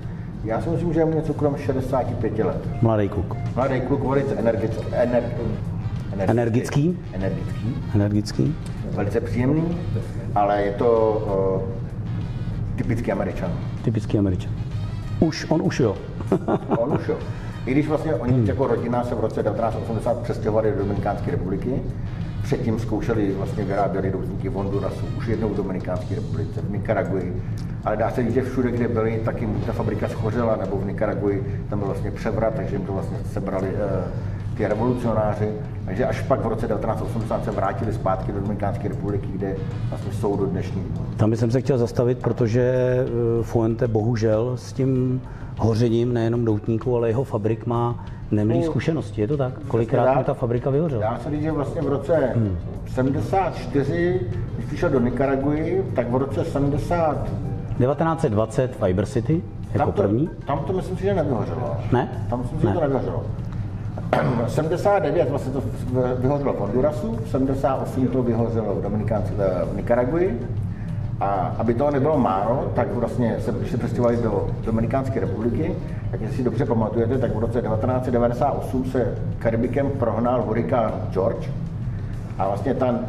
Já 0.44 0.62
si 0.62 0.70
myslím, 0.70 0.94
že 0.94 1.00
je 1.00 1.06
mu 1.06 1.14
něco 1.14 1.34
kolem 1.34 1.58
65 1.58 2.40
let. 2.40 2.68
Mladý 2.82 3.10
kluk. 3.10 3.36
Mladý 3.56 3.82
kluk, 3.82 4.04
velice 4.04 4.36
energický. 4.36 4.84
Ener, 4.92 5.24
energický. 6.18 7.00
Energický. 7.14 7.76
Energický. 7.96 8.56
Velice 8.92 9.22
příjemný, 9.22 9.78
ale 10.36 10.62
je 10.62 10.72
to 10.72 11.62
uh, 11.62 12.76
typický 12.76 13.12
američan. 13.12 13.52
Typický 13.82 14.18
američan. 14.18 14.52
Už, 15.20 15.46
on 15.50 15.62
už 15.62 15.80
jo. 15.80 15.96
on 16.78 16.94
už 16.94 17.08
jo. 17.08 17.18
I 17.66 17.72
když 17.72 17.88
vlastně 17.88 18.14
oni 18.14 18.34
hmm. 18.34 18.46
jako 18.46 18.68
rodina 18.68 19.04
se 19.04 19.16
v 19.16 19.20
roce 19.20 19.44
1980 19.44 20.20
přestěhovali 20.22 20.72
do 20.72 20.78
Dominikánské 20.78 21.32
republiky, 21.32 21.82
předtím 22.44 22.80
zkoušeli, 22.80 23.34
vlastně 23.34 23.64
vyráběli 23.64 24.12
doutníky 24.12 24.50
v 24.50 24.54
Hondurasu, 24.54 25.06
už 25.18 25.28
jednou 25.28 25.50
v 25.50 25.56
Dominikánské 25.56 26.16
republice, 26.16 26.62
v 26.62 26.72
Nikaraguji, 26.72 27.42
ale 27.86 27.98
dá 27.98 28.12
se 28.12 28.24
říct, 28.24 28.34
že 28.34 28.42
všude, 28.42 28.72
kde 28.72 28.88
byli, 28.88 29.22
tak 29.26 29.42
jim 29.42 29.62
ta 29.66 29.74
fabrika 29.74 30.08
schořela, 30.08 30.56
nebo 30.56 30.78
v 30.78 30.86
Nikaraguji 30.86 31.64
tam 31.70 31.80
byl 31.80 31.88
vlastně 31.88 32.12
převrat, 32.12 32.54
takže 32.54 32.76
jim 32.76 32.86
to 32.86 32.94
vlastně 32.94 33.18
sebrali 33.32 33.68
uh, 33.68 33.78
ty 34.60 34.68
revolucionáři. 34.68 35.50
Takže 35.86 36.06
až 36.06 36.22
pak 36.22 36.40
v 36.40 36.48
roce 36.48 36.68
1980 36.68 37.46
se 37.46 37.52
vrátili 37.52 37.94
zpátky 37.94 38.32
do 38.32 38.40
Dominikánské 38.40 38.88
republiky, 38.88 39.28
kde 39.32 39.56
vlastně 39.90 40.12
jsou 40.12 40.38
do 40.38 40.46
dnešní. 40.46 40.84
Tam 41.18 41.30
bych 41.30 41.40
se 41.40 41.62
chtěl 41.62 41.78
zastavit, 41.78 42.18
protože 42.18 42.62
eh, 42.62 43.44
Fuente 43.44 43.88
bohužel 43.88 44.58
s 44.58 44.74
tím 44.74 45.22
hořením 45.58 46.14
nejenom 46.14 46.46
doutníků, 46.46 46.96
ale 46.96 47.08
jeho 47.08 47.24
fabrik 47.24 47.66
má 47.66 48.06
nemlý 48.32 48.64
zkušenosti. 48.64 49.22
Je 49.22 49.28
to 49.28 49.38
tak? 49.38 49.54
Kolikrát 49.68 50.18
mu 50.18 50.24
ta 50.24 50.34
fabrika 50.34 50.70
vyhořela? 50.70 51.02
Dá 51.02 51.20
se 51.24 51.30
říct, 51.30 51.42
že 51.42 51.52
vlastně 51.52 51.82
v 51.82 51.88
roce 51.88 52.34
hmm. 52.36 52.58
74, 52.88 54.20
když 54.56 54.66
přišel 54.66 54.90
do 54.90 55.00
Nikaraguji, 55.00 55.92
tak 55.96 56.12
v 56.12 56.16
roce 56.16 56.46
70 56.46 57.30
1920 57.80 58.76
Fiber 58.76 59.06
City 59.06 59.42
jako 59.74 59.78
tam 59.78 59.92
to, 59.92 60.02
první? 60.02 60.30
Tam 60.48 60.60
to 60.60 60.74
myslím 60.74 60.98
si, 60.98 61.04
že 61.04 61.14
nevyhořelo. 61.14 61.78
Ne? 61.92 62.26
Tam 62.30 62.40
myslím 62.42 62.60
si, 62.60 62.66
Ne. 62.66 62.72
že 62.72 62.78
to 62.78 62.82
nevyhořelo. 62.82 63.24
79 64.48 65.30
vlastně 65.30 65.54
to 65.54 65.62
vyhořelo 66.20 66.54
v 66.54 66.60
Hondurasu, 66.60 67.18
v 67.26 67.30
78 67.30 68.08
to 68.08 68.24
vyhořelo 68.24 68.76
v 68.76 68.82
Dominikánské 68.82 69.36
v 69.74 69.76
Nikaraguji. 69.76 70.48
A 71.22 71.56
aby 71.58 71.74
toho 71.74 71.92
nebylo 71.92 72.18
málo, 72.18 72.72
tak 72.76 72.94
vlastně 72.94 73.36
se, 73.40 73.52
když 73.52 73.72
se 73.72 73.78
přestěhovali 73.78 74.18
do 74.18 74.48
Dominikánské 74.66 75.20
republiky, 75.20 75.76
tak 76.12 76.22
jestli 76.22 76.38
si 76.38 76.44
dobře 76.44 76.66
pamatujete, 76.66 77.18
tak 77.18 77.36
v 77.36 77.40
roce 77.40 77.62
1998 77.62 78.86
se 78.86 79.16
Karibikem 79.40 79.90
prohnal 79.90 80.42
hurikán 80.42 80.92
George. 81.12 81.50
A 82.38 82.48
vlastně 82.48 82.74
tam 82.74 83.00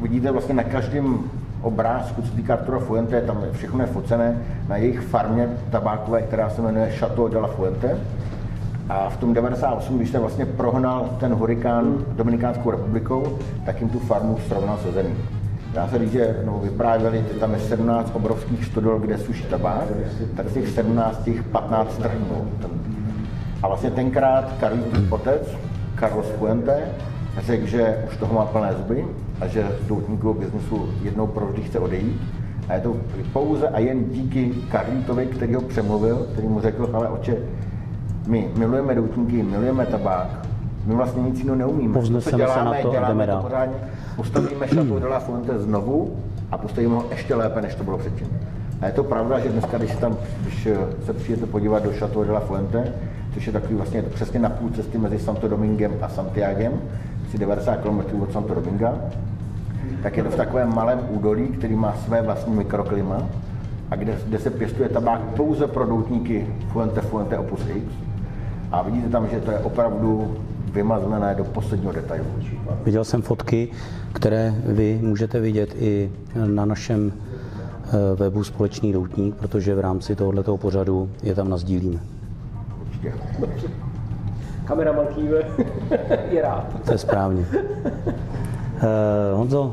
vidíte 0.00 0.30
vlastně 0.30 0.54
na 0.54 0.62
každém 0.62 1.18
obrázku, 1.62 2.22
co 2.22 2.32
týká 2.32 2.54
Artura 2.54 2.78
Fuente, 2.78 3.20
tam 3.20 3.44
všechno 3.52 3.80
je 3.80 3.86
focené 3.86 4.42
na 4.68 4.76
jejich 4.76 5.00
farmě 5.00 5.48
tabákové, 5.70 6.22
která 6.22 6.50
se 6.50 6.62
jmenuje 6.62 6.90
Chateau 6.90 7.28
de 7.28 7.38
la 7.38 7.48
Fuente. 7.48 7.96
A 8.88 9.08
v 9.08 9.16
tom 9.16 9.34
98, 9.34 9.96
když 9.96 10.10
se 10.10 10.18
vlastně 10.18 10.46
prohnal 10.46 11.10
ten 11.20 11.34
hurikán 11.34 12.04
Dominikánskou 12.08 12.70
republikou, 12.70 13.38
tak 13.66 13.80
jim 13.80 13.90
tu 13.90 13.98
farmu 13.98 14.38
srovnal 14.48 14.78
se 14.78 14.92
zemí. 14.92 15.14
Dá 15.74 15.88
se 15.88 15.98
říct, 15.98 16.12
že 16.12 16.36
no, 16.44 16.60
vyprávěli, 16.62 17.24
že 17.32 17.40
tam 17.40 17.54
je 17.54 17.60
17 17.60 18.10
obrovských 18.14 18.64
stodol, 18.64 18.98
kde 18.98 19.18
suší 19.18 19.44
tabák, 19.44 19.84
tak 20.36 20.48
z 20.48 20.54
těch 20.54 20.68
17 20.68 21.22
těch 21.22 21.42
15 21.42 21.96
trhnul. 21.96 22.48
A 23.62 23.68
vlastně 23.68 23.90
tenkrát 23.90 24.52
Karlíkův 24.60 25.12
otec, 25.12 25.56
Carlos 25.98 26.26
Fuente, 26.38 26.82
řekl, 27.40 27.66
že 27.66 28.04
už 28.08 28.16
toho 28.16 28.34
má 28.34 28.44
plné 28.44 28.74
zuby 28.74 29.04
a 29.40 29.46
že 29.46 29.66
z 29.84 29.88
doutníkového 29.88 30.34
biznesu 30.40 30.88
jednou 31.02 31.26
provždy 31.26 31.62
chce 31.62 31.78
odejít. 31.78 32.20
A 32.68 32.74
je 32.74 32.80
to 32.80 32.96
pouze 33.32 33.68
a 33.68 33.78
jen 33.78 34.04
díky 34.10 34.52
Karlítovi, 34.70 35.26
který 35.26 35.54
ho 35.54 35.60
přemluvil, 35.60 36.26
který 36.32 36.48
mu 36.48 36.60
řekl, 36.60 36.90
ale 36.92 37.08
oče, 37.08 37.36
my 38.26 38.48
milujeme 38.56 38.94
doutníky, 38.94 39.42
milujeme 39.42 39.86
tabák, 39.86 40.46
my 40.86 40.94
vlastně 40.94 41.22
nic 41.22 41.38
jiného 41.38 41.56
neumíme. 41.56 41.94
Povzneseme 41.94 42.46
Co 42.46 42.52
se 42.52 42.64
na 42.64 42.74
to 42.82 42.88
a 42.88 42.92
děláme 42.92 43.08
jdeme 43.08 43.26
to 43.26 43.32
dál. 43.32 43.42
pořádně. 43.42 43.76
Postavíme 44.16 44.66
Chateau 44.66 44.98
de 44.98 45.06
la 45.06 45.20
Fuente 45.20 45.58
znovu 45.58 46.16
a 46.50 46.58
postavíme 46.58 46.94
ho 46.94 47.04
ještě 47.10 47.34
lépe, 47.34 47.62
než 47.62 47.74
to 47.74 47.84
bylo 47.84 47.98
předtím. 47.98 48.26
A 48.80 48.86
je 48.86 48.92
to 48.92 49.04
pravda, 49.04 49.38
že 49.38 49.48
dneska, 49.48 49.78
když 49.78 49.90
se 49.90 49.96
tam, 50.00 50.16
když 50.42 50.68
se 51.06 51.12
přijete 51.12 51.46
podívat 51.46 51.82
do 51.82 51.92
Chateau 51.98 52.24
de 52.24 52.32
la 52.32 52.40
Fuente, 52.40 52.92
což 53.34 53.46
je 53.46 53.52
takový 53.52 53.74
vlastně 53.74 54.02
přesně 54.02 54.40
na 54.40 54.50
půl 54.50 54.70
cesty 54.70 54.98
mezi 54.98 55.18
Santo 55.18 55.48
Domingem 55.48 55.92
a 56.02 56.08
Santiagem, 56.08 56.72
asi 57.32 57.38
90 57.38 57.76
km 57.76 58.22
od 58.22 58.32
Santo 58.32 58.54
Dominga, 58.54 58.94
tak 60.02 60.16
je 60.16 60.22
to 60.22 60.30
v 60.30 60.36
takovém 60.36 60.74
malém 60.74 61.00
údolí, 61.08 61.48
který 61.48 61.74
má 61.74 61.94
své 62.04 62.22
vlastní 62.22 62.54
mikroklima 62.54 63.28
a 63.90 63.96
kde, 63.96 64.18
kde 64.26 64.38
se 64.38 64.50
pěstuje 64.50 64.88
tabák 64.88 65.20
pouze 65.20 65.66
pro 65.66 65.86
doutníky 65.86 66.46
Fuente 66.72 67.00
Fuente 67.00 67.38
Opus 67.38 67.60
X. 67.74 67.86
A 68.72 68.82
vidíte 68.82 69.08
tam, 69.08 69.28
že 69.28 69.40
to 69.40 69.50
je 69.50 69.58
opravdu 69.58 70.36
vymazlené 70.72 71.34
do 71.34 71.44
posledního 71.44 71.92
detailu. 71.92 72.26
Viděl 72.84 73.04
jsem 73.04 73.22
fotky, 73.22 73.68
které 74.12 74.54
vy 74.66 74.98
můžete 75.02 75.40
vidět 75.40 75.74
i 75.78 76.10
na 76.46 76.64
našem 76.64 77.12
eh, 77.12 77.90
webu 78.16 78.44
Společný 78.44 78.92
doutník, 78.92 79.34
protože 79.34 79.74
v 79.74 79.80
rámci 79.80 80.16
tohoto 80.16 80.56
pořadu 80.56 81.10
je 81.22 81.34
tam 81.34 81.48
nazdílíme. 81.48 82.00
Určitě. 82.82 83.12
Kameraman 84.72 85.06
kýve, 85.06 85.44
je 86.30 86.42
rád. 86.42 86.66
To 86.84 86.92
je 86.92 86.98
správně. 86.98 87.44
Uh, 87.44 89.36
Honzo, 89.36 89.62
uh, 89.64 89.72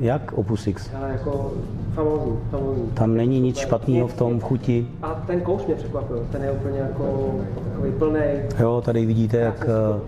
jak 0.00 0.32
Opus 0.32 0.66
X? 0.66 0.90
Ale 0.94 1.08
jako 1.10 1.52
famózní, 1.94 2.38
famózní. 2.50 2.90
Tam 2.94 3.16
není 3.16 3.40
nic 3.40 3.56
špatného 3.56 4.08
v 4.08 4.14
tom 4.14 4.40
v 4.40 4.42
chuti. 4.42 4.88
A 5.02 5.22
ten 5.26 5.40
kouš 5.40 5.66
mě 5.66 5.74
překvapil, 5.74 6.26
ten 6.32 6.42
je 6.42 6.50
úplně 6.50 6.78
jako 6.78 7.34
takový 7.68 7.92
plný. 7.92 8.20
Jo, 8.58 8.82
tady 8.84 9.06
vidíte, 9.06 9.36
jak 9.36 9.68
eh, 9.68 10.00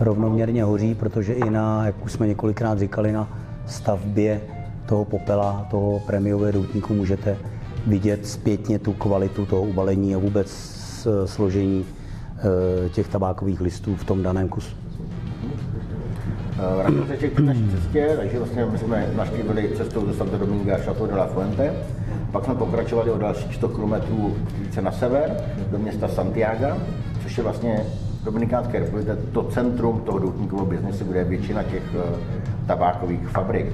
rovnoměrně 0.00 0.64
hoří, 0.64 0.94
protože 0.94 1.32
i 1.32 1.50
na, 1.50 1.86
jak 1.86 2.04
už 2.04 2.12
jsme 2.12 2.26
několikrát 2.26 2.78
říkali, 2.78 3.12
na 3.12 3.28
stavbě 3.66 4.40
toho 4.86 5.04
popela, 5.04 5.66
toho 5.70 6.00
prémiového 6.06 6.52
doutníku 6.52 6.94
můžete 6.94 7.36
vidět 7.86 8.26
zpětně 8.26 8.78
tu 8.78 8.92
kvalitu 8.92 9.46
toho 9.46 9.62
ubalení 9.62 10.14
a 10.14 10.18
vůbec 10.18 10.50
složení 11.24 11.84
těch 12.92 13.08
tabákových 13.08 13.60
listů 13.60 13.96
v 13.96 14.04
tom 14.04 14.22
daném 14.22 14.48
kusu. 14.48 14.76
Vrátím 16.76 17.06
se 17.06 17.28
k 17.28 17.38
naší 17.38 17.70
cestě, 17.70 18.14
takže 18.16 18.38
vlastně 18.38 18.66
my 18.66 18.78
jsme 18.78 19.12
naštívili 19.16 19.70
cestou 19.76 20.06
do 20.06 20.14
Santo 20.14 20.38
Dominga 20.38 20.74
a 20.74 20.78
Chateau 20.78 21.06
de 21.06 21.14
la 21.14 21.26
Fuente. 21.26 21.72
Pak 22.32 22.44
jsme 22.44 22.54
pokračovali 22.54 23.10
o 23.10 23.18
dalších 23.18 23.54
100 23.54 23.68
km 23.68 23.94
více 24.58 24.82
na 24.82 24.92
sever, 24.92 25.36
do 25.70 25.78
města 25.78 26.08
Santiago, 26.08 26.76
což 27.22 27.36
je 27.36 27.42
vlastně 27.42 27.84
Dominikánské 28.24 28.78
republice 28.78 29.18
to 29.32 29.42
centrum 29.42 30.00
toho 30.00 30.18
doutníkového 30.18 30.66
biznesu, 30.66 31.04
kde 31.04 31.18
je 31.18 31.24
většina 31.24 31.62
těch 31.62 31.82
eh, 31.94 32.18
tabákových 32.66 33.28
fabrik. 33.28 33.66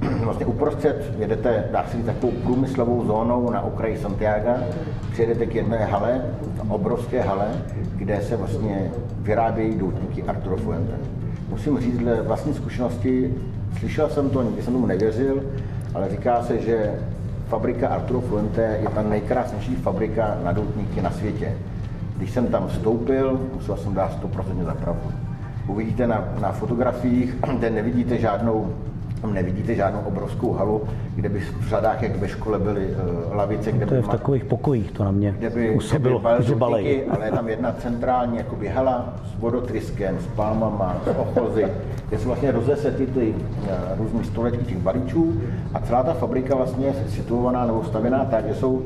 Vlastně 0.24 0.46
uprostřed 0.46 1.12
jedete, 1.18 1.64
dá 1.72 1.84
se 1.86 1.96
říct, 1.96 2.06
takovou 2.06 2.32
průmyslovou 2.32 3.06
zónou 3.06 3.50
na 3.50 3.60
okraji 3.60 3.98
Santiago, 3.98 4.50
přijedete 5.12 5.46
k 5.46 5.54
jedné 5.54 5.84
hale, 5.84 6.22
obrovské 6.68 7.22
hale, 7.22 7.46
kde 7.96 8.20
se 8.20 8.36
vlastně 8.36 8.90
vyrábějí 9.22 9.78
doutníky 9.78 10.22
Arturo 10.22 10.56
Fuente. 10.56 10.92
Musím 11.48 11.78
říct, 11.80 11.98
dle 11.98 12.22
vlastní 12.22 12.54
zkušenosti, 12.54 13.34
slyšel 13.78 14.08
jsem 14.08 14.30
to, 14.30 14.42
nikdy 14.42 14.62
jsem 14.62 14.72
tomu 14.72 14.86
nevěřil, 14.86 15.42
ale 15.94 16.10
říká 16.10 16.42
se, 16.42 16.58
že 16.58 16.94
fabrika 17.48 17.88
Arturo 17.88 18.20
Fuente 18.20 18.78
je 18.82 18.88
ta 18.94 19.02
nejkrásnější 19.02 19.76
fabrika 19.76 20.38
na 20.44 20.52
doutníky 20.52 21.02
na 21.02 21.10
světě. 21.10 21.54
Když 22.16 22.30
jsem 22.30 22.46
tam 22.46 22.68
vstoupil, 22.68 23.40
musel 23.54 23.76
jsem 23.76 23.94
dát 23.94 24.22
100% 24.22 24.64
za 24.64 24.74
pravdu. 24.74 25.10
Uvidíte 25.66 26.06
na, 26.06 26.28
na 26.40 26.52
fotografiích, 26.52 27.36
kde 27.58 27.70
nevidíte 27.70 28.18
žádnou 28.18 28.72
tam 29.20 29.34
nevidíte 29.34 29.74
žádnou 29.74 30.00
obrovskou 30.00 30.52
halu, 30.52 30.82
kde 31.14 31.28
by 31.28 31.40
v 31.40 31.68
řadách, 31.68 32.02
jak 32.02 32.16
ve 32.16 32.28
škole 32.28 32.58
byly 32.58 32.86
uh, 32.86 33.36
lavice, 33.36 33.72
kde 33.72 33.86
To 33.86 33.90
by 33.90 33.96
je 33.96 34.02
v 34.02 34.06
ma- 34.06 34.10
takových 34.10 34.44
pokojích, 34.44 34.90
to 34.90 35.04
na 35.04 35.10
mě 35.10 35.34
kde 35.38 35.50
by, 35.50 35.72
působilo, 35.72 36.18
kde 36.18 36.38
by 36.38 36.44
že 36.44 36.54
balej. 36.54 37.04
ale 37.10 37.24
je 37.26 37.32
tam 37.32 37.48
jedna 37.48 37.72
centrální 37.72 38.36
jakoby 38.36 38.68
hala 38.68 39.14
s 39.36 39.40
vodotryskem, 39.40 40.18
s 40.20 40.26
palmama, 40.26 40.96
s 41.04 41.08
ochozy, 41.18 41.66
kde 42.08 42.18
jsou 42.18 42.26
vlastně 42.26 42.50
rozesety 42.52 43.06
ty 43.06 43.34
eh, 43.68 43.74
různý 43.98 44.24
století 44.24 44.64
těch 44.64 44.78
balíčů 44.78 45.40
a 45.74 45.80
celá 45.80 46.02
ta 46.02 46.12
fabrika 46.14 46.54
vlastně 46.56 46.86
je 46.86 46.94
situovaná 47.08 47.66
nebo 47.66 47.84
stavěná 47.84 48.24
tak, 48.24 48.46
že 48.48 48.54
jsou 48.54 48.82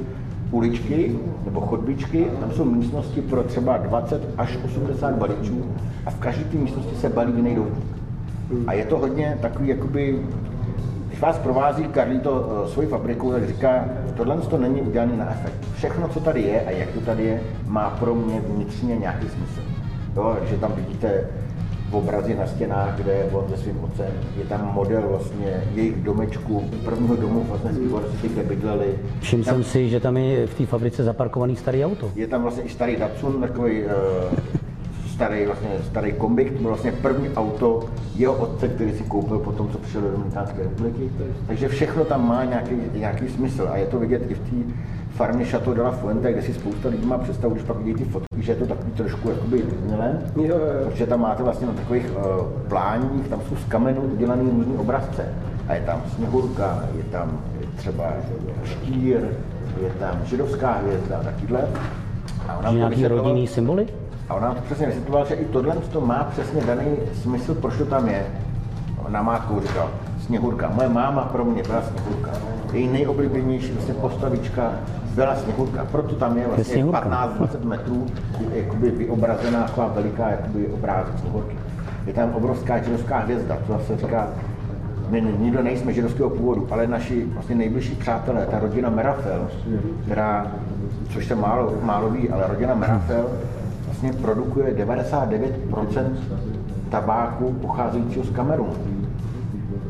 uličky 0.51 1.17
nebo 1.45 1.61
chodbičky, 1.61 2.27
tam 2.41 2.51
jsou 2.51 2.65
místnosti 2.65 3.21
pro 3.21 3.43
třeba 3.43 3.77
20 3.77 4.23
až 4.39 4.59
80 4.65 5.15
balíčů 5.15 5.65
a 6.07 6.11
v 6.11 6.19
každé 6.19 6.45
té 6.45 6.57
místnosti 6.57 6.97
se 6.97 7.09
balí 7.09 7.33
jiný 7.37 7.55
doutník. 7.55 8.02
A 8.67 8.73
je 8.73 8.85
to 8.85 8.99
hodně 8.99 9.39
takový, 9.43 9.69
jakoby, 9.69 10.19
když 11.09 11.21
vás 11.21 11.39
provází 11.39 11.89
Carlito 11.95 12.65
eh, 12.67 12.69
svoji 12.71 12.89
fabriku, 12.89 13.33
tak 13.33 13.49
říká, 13.49 13.85
tohle 14.17 14.37
to 14.37 14.59
není 14.59 14.83
udělané 14.83 15.17
na 15.17 15.31
efekt. 15.31 15.55
Všechno, 15.77 16.09
co 16.09 16.21
tady 16.21 16.43
je 16.43 16.61
a 16.61 16.71
jak 16.71 16.89
to 16.91 17.01
tady 17.01 17.25
je, 17.25 17.41
má 17.67 17.91
pro 17.91 18.15
mě 18.15 18.41
vnitřně 18.49 18.97
nějaký 18.97 19.29
smysl. 19.29 19.61
Jo, 20.17 20.37
že 20.51 20.57
tam 20.57 20.73
vidíte 20.73 21.25
obrazy 21.93 22.35
na 22.35 22.47
stěnách, 22.47 22.97
kde 22.97 23.13
je 23.13 23.25
on 23.25 23.45
se 23.49 23.57
svým 23.57 23.85
otcem, 23.85 24.07
je 24.39 24.45
tam 24.45 24.71
model 24.75 25.03
vlastně 25.09 25.65
jejich 25.75 25.97
domečku, 26.03 26.71
prvního 26.85 27.17
domu 27.17 27.47
vlastně 27.49 27.73
z 27.73 27.79
kde 28.23 28.43
bydleli. 28.43 28.99
Všiml 29.21 29.45
Tam- 29.45 29.55
jsem 29.55 29.65
si, 29.65 29.89
že 29.89 30.01
tam 30.01 30.17
je 30.17 30.47
v 30.47 30.55
té 30.55 30.67
fabrice 30.67 31.05
zaparkovaný 31.05 31.57
starý 31.57 31.85
auto. 31.85 32.11
je 32.15 32.27
tam 32.27 32.43
vlastně 32.43 32.63
i 32.63 32.69
starý 32.69 32.97
Datsun, 32.97 33.41
takový 33.41 33.85
uh, 33.85 33.91
starý, 35.23 35.47
vlastně, 35.47 35.71
starý 35.91 36.13
kombik, 36.13 36.53
to 36.53 36.59
byl 36.59 36.69
vlastně 36.69 36.93
první 36.93 37.29
auto 37.31 37.81
jeho 38.17 38.35
otce, 38.35 38.69
který 38.69 38.93
si 38.93 39.03
koupil 39.03 39.39
po 39.39 39.53
tom, 39.53 39.69
co 39.69 39.79
přišel 39.79 40.01
do 40.01 40.11
Dominikánské 40.11 40.63
republiky. 40.63 41.11
Takže 41.47 41.69
všechno 41.69 42.05
tam 42.05 42.29
má 42.29 42.45
nějaký, 42.45 42.75
nějaký 42.95 43.29
smysl 43.29 43.69
a 43.73 43.77
je 43.77 43.87
to 43.87 43.99
vidět 43.99 44.23
i 44.31 44.35
v 44.35 44.39
té 44.39 44.57
farmě 45.11 45.45
Chateau 45.45 45.75
de 45.75 45.83
la 45.83 45.91
Fuente, 45.91 46.33
kde 46.33 46.43
si 46.43 46.55
spousta 46.55 46.89
lidí 46.89 47.07
má 47.07 47.19
představu, 47.19 47.55
když 47.55 47.67
pak 47.67 47.77
vidí 47.77 47.95
ty 47.95 48.05
fotky, 48.05 48.43
že 48.43 48.53
je 48.53 48.57
to 48.57 48.67
takový 48.67 48.93
trošku 48.93 49.29
jakoby 49.29 49.65
jo. 50.37 50.57
protože 50.85 51.07
tam 51.07 51.21
máte 51.21 51.43
vlastně 51.43 51.67
na 51.67 51.73
takových 51.73 52.07
uh, 52.17 52.23
pláních, 52.69 53.29
tam 53.29 53.41
jsou 53.49 53.57
z 53.57 53.65
kamenů 53.65 54.01
udělané 54.01 54.43
různý 54.43 54.77
obrazce. 54.77 55.29
A 55.69 55.75
je 55.75 55.81
tam 55.81 56.03
sněhurka, 56.15 56.85
je 56.97 57.03
tam 57.03 57.41
třeba 57.77 58.13
štír, 58.65 59.21
je 59.83 59.91
tam 60.01 60.21
židovská 60.25 60.73
hvězda 60.73 61.19
a 61.19 61.23
takovýhle. 61.23 61.61
A 62.49 62.59
ona 62.59 62.71
Nějaký 62.71 63.07
rodinný 63.07 63.47
symboly? 63.47 63.87
A 64.29 64.35
ona 64.35 64.55
to 64.55 64.63
přesně 64.63 64.87
vysvětlovala, 64.87 65.29
že 65.29 65.35
i 65.35 65.45
tohle 65.45 65.77
to 65.93 66.01
má 66.01 66.25
přesně 66.25 66.61
daný 66.61 66.97
smysl, 67.23 67.55
proč 67.55 67.75
to 67.79 67.87
tam 67.87 68.09
je. 68.09 68.27
Na 69.09 69.23
máku 69.23 69.61
říkal, 69.61 69.91
Sněhurka. 70.27 70.71
Moje 70.75 70.89
máma 70.89 71.25
pro 71.25 71.45
mě 71.45 71.63
byla 71.63 71.83
Sněhurka. 71.83 72.31
Její 72.73 72.89
nejoblíbenější 72.89 73.73
vlastně 73.73 73.95
postavička 73.95 74.73
byla 75.15 75.37
Sněhurka. 75.37 75.87
Proto 75.93 76.15
tam 76.15 76.39
je 76.39 76.47
vlastně 76.47 76.65
Sněhurka. 76.65 77.35
15-20 77.39 77.65
metrů 77.65 78.07
jakoby 78.55 78.91
vyobrazená 78.91 79.63
taková 79.63 79.87
veliká 79.87 80.29
jakoby 80.29 80.67
obrázek 80.67 81.19
Sněhurky. 81.21 81.57
Je 82.07 82.13
tam 82.13 82.35
obrovská 82.35 82.83
židovská 82.83 83.19
hvězda, 83.19 83.59
to 83.67 83.73
zase 83.73 83.97
říká, 83.97 84.29
my 85.09 85.21
nikdo 85.39 85.63
nejsme 85.63 85.93
židovského 85.93 86.31
původu, 86.31 86.69
ale 86.71 86.87
naši 86.87 87.25
vlastně 87.25 87.55
nejbližší 87.55 87.95
přátelé, 87.95 88.47
ta 88.47 88.59
rodina 88.59 88.91
Merafel, 88.91 89.49
která, 90.05 90.47
což 91.11 91.27
se 91.27 91.35
málo, 91.35 91.75
málo 91.83 92.11
ví, 92.11 92.31
ale 92.31 92.47
rodina 92.49 92.75
Merafel 92.75 93.27
vlastně 94.03 94.23
produkuje 94.23 94.75
99% 94.75 96.17
tabáku 96.91 97.53
pocházejícího 97.53 98.25
z 98.25 98.31
Kamerunu. 98.31 98.73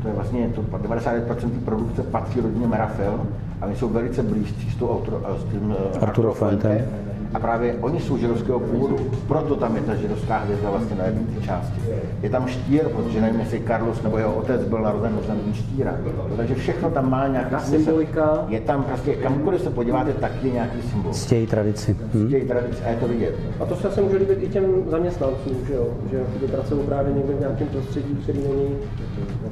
To 0.03 0.09
je 0.09 0.15
vlastně 0.15 0.49
to 0.49 0.63
99% 0.63 1.51
té 1.51 1.59
produkce 1.65 2.03
patří 2.03 2.41
rodině 2.41 2.67
Merafel 2.67 3.21
a 3.61 3.67
my 3.67 3.77
jsou 3.77 3.89
velice 3.89 4.23
blízcí 4.23 4.71
s, 4.71 4.77
tou 4.77 5.03
s 5.39 5.45
tím 5.45 5.75
eh, 5.95 5.99
Arturo 5.99 6.35
Fuente. 6.35 6.89
A 7.35 7.39
právě 7.39 7.75
oni 7.81 8.01
jsou 8.01 8.19
židovského 8.19 8.61
původu, 8.61 8.97
proto 9.29 9.57
tam 9.57 9.77
je 9.77 9.83
ta 9.83 9.95
židovská 9.95 10.39
hvězda 10.39 10.71
vlastně 10.71 10.97
na 10.97 11.05
jedné 11.05 11.21
té 11.21 11.47
části. 11.47 11.81
Je 12.23 12.31
tam 12.31 12.47
štír, 12.47 12.89
protože 12.89 13.21
nevím, 13.21 13.41
jestli 13.41 13.63
Carlos 13.67 14.03
nebo 14.03 14.19
jeho 14.19 14.35
otec 14.35 14.65
byl 14.65 14.79
narozen 14.83 15.13
v 15.53 15.57
štíra. 15.57 15.95
Takže 16.37 16.55
všechno 16.55 16.91
tam 16.91 17.11
má 17.11 17.25
smysl. 17.59 17.85
symbolika. 17.85 18.45
Je 18.49 18.61
tam 18.61 18.83
prostě, 18.85 19.15
kamkoliv 19.15 19.61
se 19.61 19.71
podíváte, 19.71 20.13
tak 20.13 20.33
je 20.43 20.51
nějaký 20.53 20.83
symbol. 20.83 21.13
Ctějí 21.13 21.47
tradici. 21.47 21.97
Hm? 22.15 22.29
Těch 22.29 22.45
tradic 22.45 22.83
a 22.87 22.89
je 22.89 22.97
to 22.97 23.09
vidět. 23.09 23.35
A 23.61 23.65
to 23.65 23.77
se 23.77 23.89
asi 23.89 24.01
může 24.01 24.17
líbit 24.17 24.39
i 24.43 24.49
těm 24.49 24.65
zaměstnancům, 24.91 25.57
že 25.67 25.75
jo? 25.75 25.87
Že 26.11 26.47
pracují 26.49 26.87
právě 26.87 27.15
někde 27.15 27.33
v 27.35 27.41
nějakém 27.41 27.67
prostředí, 27.69 28.19
který 28.23 28.39
není 28.39 28.77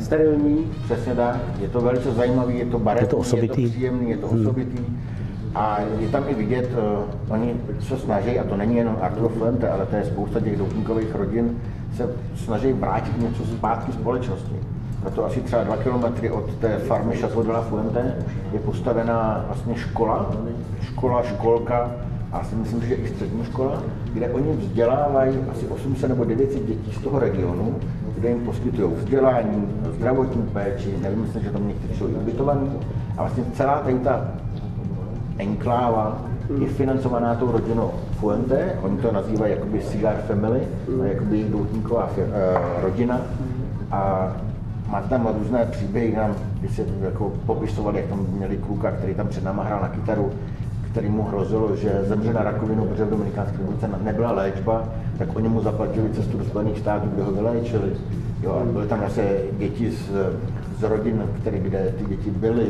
sterilní. 0.01 0.67
Přesně 0.85 1.15
tak. 1.15 1.37
Je 1.61 1.69
to 1.69 1.81
velice 1.81 2.13
zajímavý, 2.13 2.59
je 2.59 2.67
to 2.67 2.79
barevný, 2.79 3.05
Je 3.07 3.11
to 3.11 3.17
osobitý. 3.17 3.63
je 3.63 3.69
to 3.69 3.73
příjemný, 3.75 4.11
je 4.11 4.17
to 4.17 4.27
osobitý. 4.27 4.79
A 5.55 5.79
je 5.99 6.09
tam 6.09 6.25
i 6.29 6.35
vidět, 6.35 6.71
uh, 6.73 7.35
oni 7.35 7.55
se 7.81 7.99
snaží, 7.99 8.39
a 8.39 8.45
to 8.45 8.57
není 8.57 8.77
jenom 8.77 8.97
Arturo 9.01 9.29
Fuente, 9.29 9.69
ale 9.69 9.87
to 9.87 9.97
je 9.97 10.05
spousta 10.05 10.41
těch 10.41 10.57
doutníkových 10.59 11.15
rodin, 11.15 11.59
se 11.97 12.11
snaží 12.35 12.73
vrátit 12.73 13.21
něco 13.21 13.45
zpátky 13.45 13.93
společnosti. 13.93 14.57
Proto 15.03 15.25
asi 15.25 15.41
třeba 15.41 15.65
dva 15.65 15.77
kilometry 15.77 16.31
od 16.31 16.55
té 16.55 16.79
farmy 16.79 17.17
Chateau 17.17 17.43
de 17.43 17.53
la 17.53 17.63
Fuente 17.63 18.15
je 18.53 18.59
postavená 18.59 19.45
vlastně 19.47 19.75
škola, 19.75 20.31
škola, 20.81 21.23
školka, 21.23 21.91
a 22.33 22.45
si 22.45 22.55
myslím, 22.55 22.83
že 22.83 22.95
i 22.95 23.09
střední 23.09 23.45
škola, 23.45 23.83
kde 24.13 24.29
oni 24.29 24.53
vzdělávají 24.53 25.39
asi 25.51 25.67
800 25.67 26.09
nebo 26.09 26.25
900 26.25 26.67
dětí 26.67 26.93
z 26.93 27.03
toho 27.03 27.19
regionu, 27.19 27.75
kde 28.15 28.29
jim 28.29 28.41
poskytují 28.41 28.95
vzdělání, 28.95 29.69
zdravotní 29.97 30.43
péči, 30.43 30.95
nevím, 31.03 31.21
myslím, 31.21 31.43
že 31.43 31.51
tam 31.51 31.69
někteří 31.69 31.95
jsou 31.95 32.09
i 32.09 32.15
ubytovaní. 32.15 32.71
A 33.17 33.23
vlastně 33.23 33.45
celá 33.55 33.83
ta 34.05 34.29
enkláva 35.41 36.23
je 36.59 36.67
financovaná 36.69 37.35
tou 37.35 37.51
rodinou 37.51 37.91
Fuente, 38.19 38.79
oni 38.83 38.99
to 38.99 39.13
nazývají 39.13 39.53
jakoby 39.53 39.81
cigar 39.81 40.17
family, 40.17 40.61
jakoby 41.05 41.45
doutníková 41.45 42.11
fir- 42.17 42.31
eh, 42.33 42.83
rodina. 42.83 43.21
A 43.91 44.33
má 44.91 45.01
tam 45.01 45.29
různé 45.39 45.65
příběhy, 45.71 46.17
nám, 46.17 46.35
když 46.61 46.77
se 46.77 46.85
jako 47.01 47.33
popisovali, 47.47 47.97
jak 47.99 48.07
tam 48.07 48.27
měli 48.31 48.57
kluka, 48.57 48.91
který 48.91 49.15
tam 49.15 49.29
před 49.29 49.45
náma 49.45 49.63
hrál 49.63 49.81
na 49.81 49.89
kytaru, 49.89 50.31
který 50.91 51.09
mu 51.09 51.23
hrozilo, 51.23 51.77
že 51.77 52.01
zemře 52.05 52.33
na 52.33 52.43
rakovinu, 52.43 52.85
protože 52.85 53.05
v 53.05 53.11
Dominikánské 53.11 53.59
republice 53.59 53.89
nebyla 54.03 54.33
léčba, 54.33 54.85
tak 55.19 55.37
oni 55.37 55.49
mu 55.49 55.63
zaplatili 55.63 56.11
cestu 56.11 56.39
do 56.39 56.45
Spojených 56.45 56.79
států, 56.79 57.09
kde 57.15 57.23
ho 57.23 57.33
vyléčili. 57.33 57.93
Jo, 58.43 58.53
a 58.53 58.73
byly 58.73 58.87
tam 58.87 59.01
zase 59.01 59.23
děti 59.59 59.91
z, 59.91 60.11
z 60.79 60.83
rodin, 60.83 61.23
které, 61.41 61.59
kde 61.59 61.95
ty 61.99 62.05
děti 62.05 62.31
byly 62.31 62.67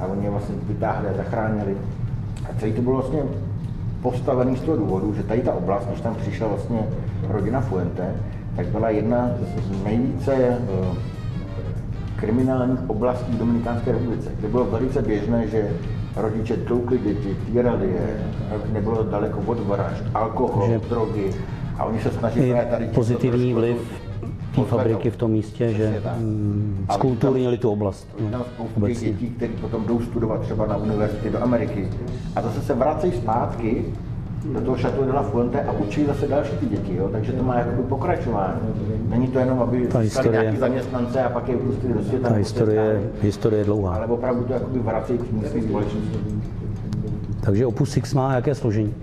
a 0.00 0.06
oni 0.06 0.24
je 0.24 0.30
vlastně 0.30 0.54
vytáhli 0.68 1.08
a 1.08 1.16
zachránili. 1.16 1.76
A 2.50 2.60
celý 2.60 2.72
to 2.72 2.82
bylo 2.82 2.94
vlastně 2.96 3.22
postavený 4.02 4.56
z 4.56 4.60
toho 4.60 4.76
důvodu, 4.76 5.14
že 5.14 5.22
tady 5.22 5.40
ta 5.40 5.52
oblast, 5.54 5.86
když 5.86 6.00
tam 6.00 6.14
přišla 6.14 6.48
vlastně 6.48 6.86
rodina 7.28 7.60
Fuente, 7.60 8.14
tak 8.56 8.66
byla 8.66 8.90
jedna 8.90 9.30
z 9.70 9.84
nejvíce 9.84 10.34
eh, 10.34 10.58
kriminálních 12.16 12.90
oblastí 12.90 13.32
v 13.32 13.38
Dominikánské 13.38 13.92
republice, 13.92 14.30
kde 14.38 14.48
bylo 14.48 14.64
velice 14.64 15.02
běžné, 15.02 15.48
že 15.48 15.70
rodiče 16.16 16.56
tloukli 16.56 16.98
děti, 16.98 17.36
týrali 17.46 17.90
je, 17.90 18.20
nebylo 18.72 19.02
daleko 19.02 19.40
od 19.46 19.60
vražd, 19.60 20.04
alkohol, 20.14 20.68
Že- 20.68 20.80
drogy 20.88 21.30
a 21.78 21.84
oni 21.84 22.00
se 22.00 22.10
snažili 22.10 22.54
tady 22.70 22.86
pozitivní 22.86 23.54
vliv 23.54 24.05
té 24.64 24.70
fabriky 24.70 25.10
v 25.10 25.16
tom 25.16 25.30
místě, 25.30 25.72
že 25.72 26.00
tak. 26.04 26.16
mm, 26.18 26.84
Ale 26.88 26.98
skulturnili 26.98 27.58
tu 27.58 27.70
oblast. 27.70 28.08
No, 28.20 28.30
tam 28.30 28.44
spoustu 28.54 28.86
těch 28.86 29.00
dětí, 29.00 29.30
které 29.36 29.52
potom 29.60 29.84
jdou 29.84 30.00
studovat 30.00 30.40
třeba 30.40 30.66
na 30.66 30.76
univerzity 30.76 31.30
do 31.30 31.42
Ameriky 31.42 31.88
a 32.36 32.42
zase 32.42 32.60
se 32.60 32.74
vracejí 32.74 33.12
zpátky 33.12 33.84
do 34.54 34.60
toho 34.60 34.76
Chateau 34.76 35.04
de 35.04 35.12
la 35.12 35.22
Fuente 35.22 35.62
a 35.62 35.72
učí 35.72 36.04
zase 36.06 36.28
další 36.28 36.52
ty 36.56 36.66
děti, 36.66 36.96
jo? 36.96 37.08
takže 37.12 37.32
to 37.32 37.42
má 37.44 37.58
jakoby 37.58 37.82
pokračování. 37.82 38.60
Není 39.08 39.28
to 39.28 39.38
jenom, 39.38 39.60
aby 39.60 39.80
získali 39.84 40.04
historie- 40.04 40.40
nějaký 40.40 40.58
zaměstnance 40.58 41.22
a 41.22 41.28
pak 41.28 41.48
je 41.48 41.56
pustili 41.56 41.94
do 41.94 42.02
světa. 42.02 42.22
Ta 42.22 42.28
nebo 42.28 42.38
historie, 42.38 43.00
historie 43.22 43.60
je 43.60 43.64
dlouhá. 43.64 43.94
Ale 43.94 44.06
opravdu 44.06 44.44
to 44.44 44.52
jakoby 44.52 44.78
vracejí 44.78 45.18
k 45.18 45.32
místní 45.32 45.62
společnosti. 45.62 46.18
Takže 47.40 47.66
Opus 47.66 47.90
Six 47.90 48.14
má 48.14 48.34
jaké 48.34 48.54
složení? 48.54 48.94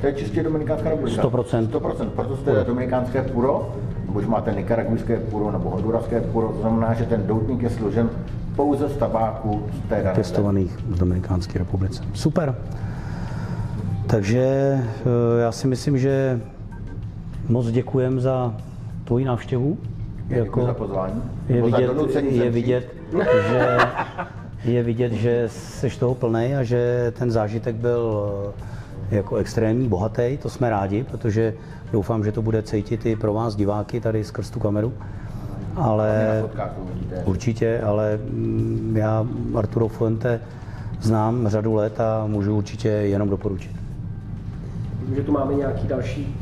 To 0.00 0.06
je 0.06 0.12
čistě 0.12 0.42
Dominikánská 0.42 0.90
republika. 0.90 1.22
100%. 1.22 1.68
100%. 1.68 2.06
Proto 2.10 2.36
jste 2.36 2.64
dominikánské 2.64 3.22
puro, 3.22 3.68
už 4.14 4.26
máte 4.26 4.52
nikaragujské 4.52 5.16
puro 5.16 5.52
nebo 5.52 5.70
honduraské 5.70 6.20
puro, 6.20 6.48
to 6.48 6.60
znamená, 6.60 6.94
že 6.94 7.04
ten 7.04 7.26
doutník 7.26 7.62
je 7.62 7.70
složen 7.70 8.10
pouze 8.56 8.88
z 8.88 8.96
tabáku 8.96 9.62
z 9.72 9.88
té 9.88 9.88
dané 9.88 10.02
země. 10.02 10.14
Pěstovaných 10.14 10.76
v 10.76 10.98
Dominikánské 10.98 11.58
republice. 11.58 12.02
Super. 12.12 12.54
Takže 14.06 14.40
eh, 14.40 15.40
já 15.42 15.52
si 15.52 15.66
myslím, 15.66 15.98
že 15.98 16.40
moc 17.48 17.66
děkujem 17.66 18.20
za 18.20 18.54
tvoji 19.04 19.24
návštěvu. 19.24 19.78
Děkuji 20.26 20.38
jako 20.38 20.66
za 20.66 20.74
pozvání. 20.74 21.22
je 21.48 21.62
vidět, 21.62 21.90
je 22.30 22.50
vidět, 22.50 22.94
že 23.50 23.78
je 24.64 24.82
vidět, 24.82 25.12
že 25.12 25.44
jsi 25.46 25.90
toho 25.98 26.14
plný 26.14 26.56
a 26.56 26.62
že 26.62 27.12
ten 27.18 27.30
zážitek 27.30 27.76
byl 27.76 28.32
eh, 28.48 28.79
jako 29.10 29.36
extrémní, 29.36 29.88
bohatý, 29.88 30.38
to 30.42 30.50
jsme 30.50 30.70
rádi, 30.70 31.04
protože 31.10 31.54
doufám, 31.92 32.24
že 32.24 32.32
to 32.32 32.42
bude 32.42 32.62
cítit 32.62 33.06
i 33.06 33.16
pro 33.16 33.34
vás 33.34 33.56
diváky 33.56 34.00
tady 34.00 34.24
skrz 34.24 34.50
tu 34.50 34.60
kameru. 34.60 34.92
Ale 35.76 36.44
určitě, 37.24 37.80
ale 37.80 38.16
mm, 38.16 38.96
já 38.96 39.26
Arturo 39.54 39.88
Fuente 39.88 40.40
znám 41.00 41.48
řadu 41.48 41.74
let 41.74 42.00
a 42.00 42.26
můžu 42.26 42.56
určitě 42.56 42.88
jenom 42.88 43.28
doporučit. 43.28 43.76
Vím, 45.06 45.16
že 45.16 45.22
tu 45.22 45.32
máme 45.32 45.54
nějaký 45.54 45.86
další 45.86 46.36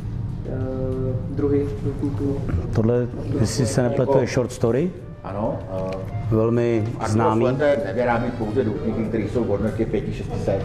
uh, 0.46 1.36
druhy 1.36 1.66
doutníků. 1.84 2.36
Tohle, 2.74 3.06
jestli 3.40 3.66
se 3.66 3.82
nepletu, 3.82 4.18
je 4.18 4.26
short 4.26 4.52
story, 4.52 4.90
Ano, 5.24 5.58
uh, 5.70 5.90
velmi 6.30 6.84
Arturo 6.86 7.08
známý. 7.12 7.40
Fuente 7.40 7.76
nevyrábí 7.84 8.30
pouze 8.30 8.64
doutníky, 8.64 9.04
které 9.04 9.24
jsou 9.24 9.44
v 9.44 9.46
hodnotě 9.46 9.84
5-600, 9.84 10.58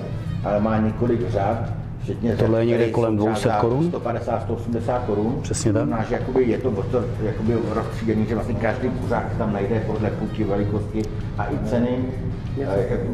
ale 0.43 0.59
má 0.59 0.77
několik 0.77 1.29
řad, 1.29 1.73
včetně 2.03 2.35
Tohle 2.35 2.59
je 2.59 2.65
někde 2.65 2.89
kolem 2.89 3.17
jsou 3.17 3.25
200 3.25 3.39
třeba 3.39 3.55
za 3.55 3.61
korun? 3.61 3.91
150-180 3.91 5.05
korun. 5.05 5.39
Přesně 5.41 5.73
tak. 5.73 6.07
Že 6.09 6.15
jakoby 6.15 6.43
je 6.43 6.57
to 6.57 6.71
to 6.71 7.03
jakoby 7.23 7.57
rozstříděný, 7.69 8.25
že 8.25 8.35
vlastně 8.35 8.55
každý 8.55 8.89
kuřák 8.89 9.37
tam 9.37 9.53
najde 9.53 9.83
podle 9.87 10.09
chuti, 10.09 10.43
velikosti 10.43 11.01
a 11.37 11.45
i 11.45 11.59
ceny 11.69 11.97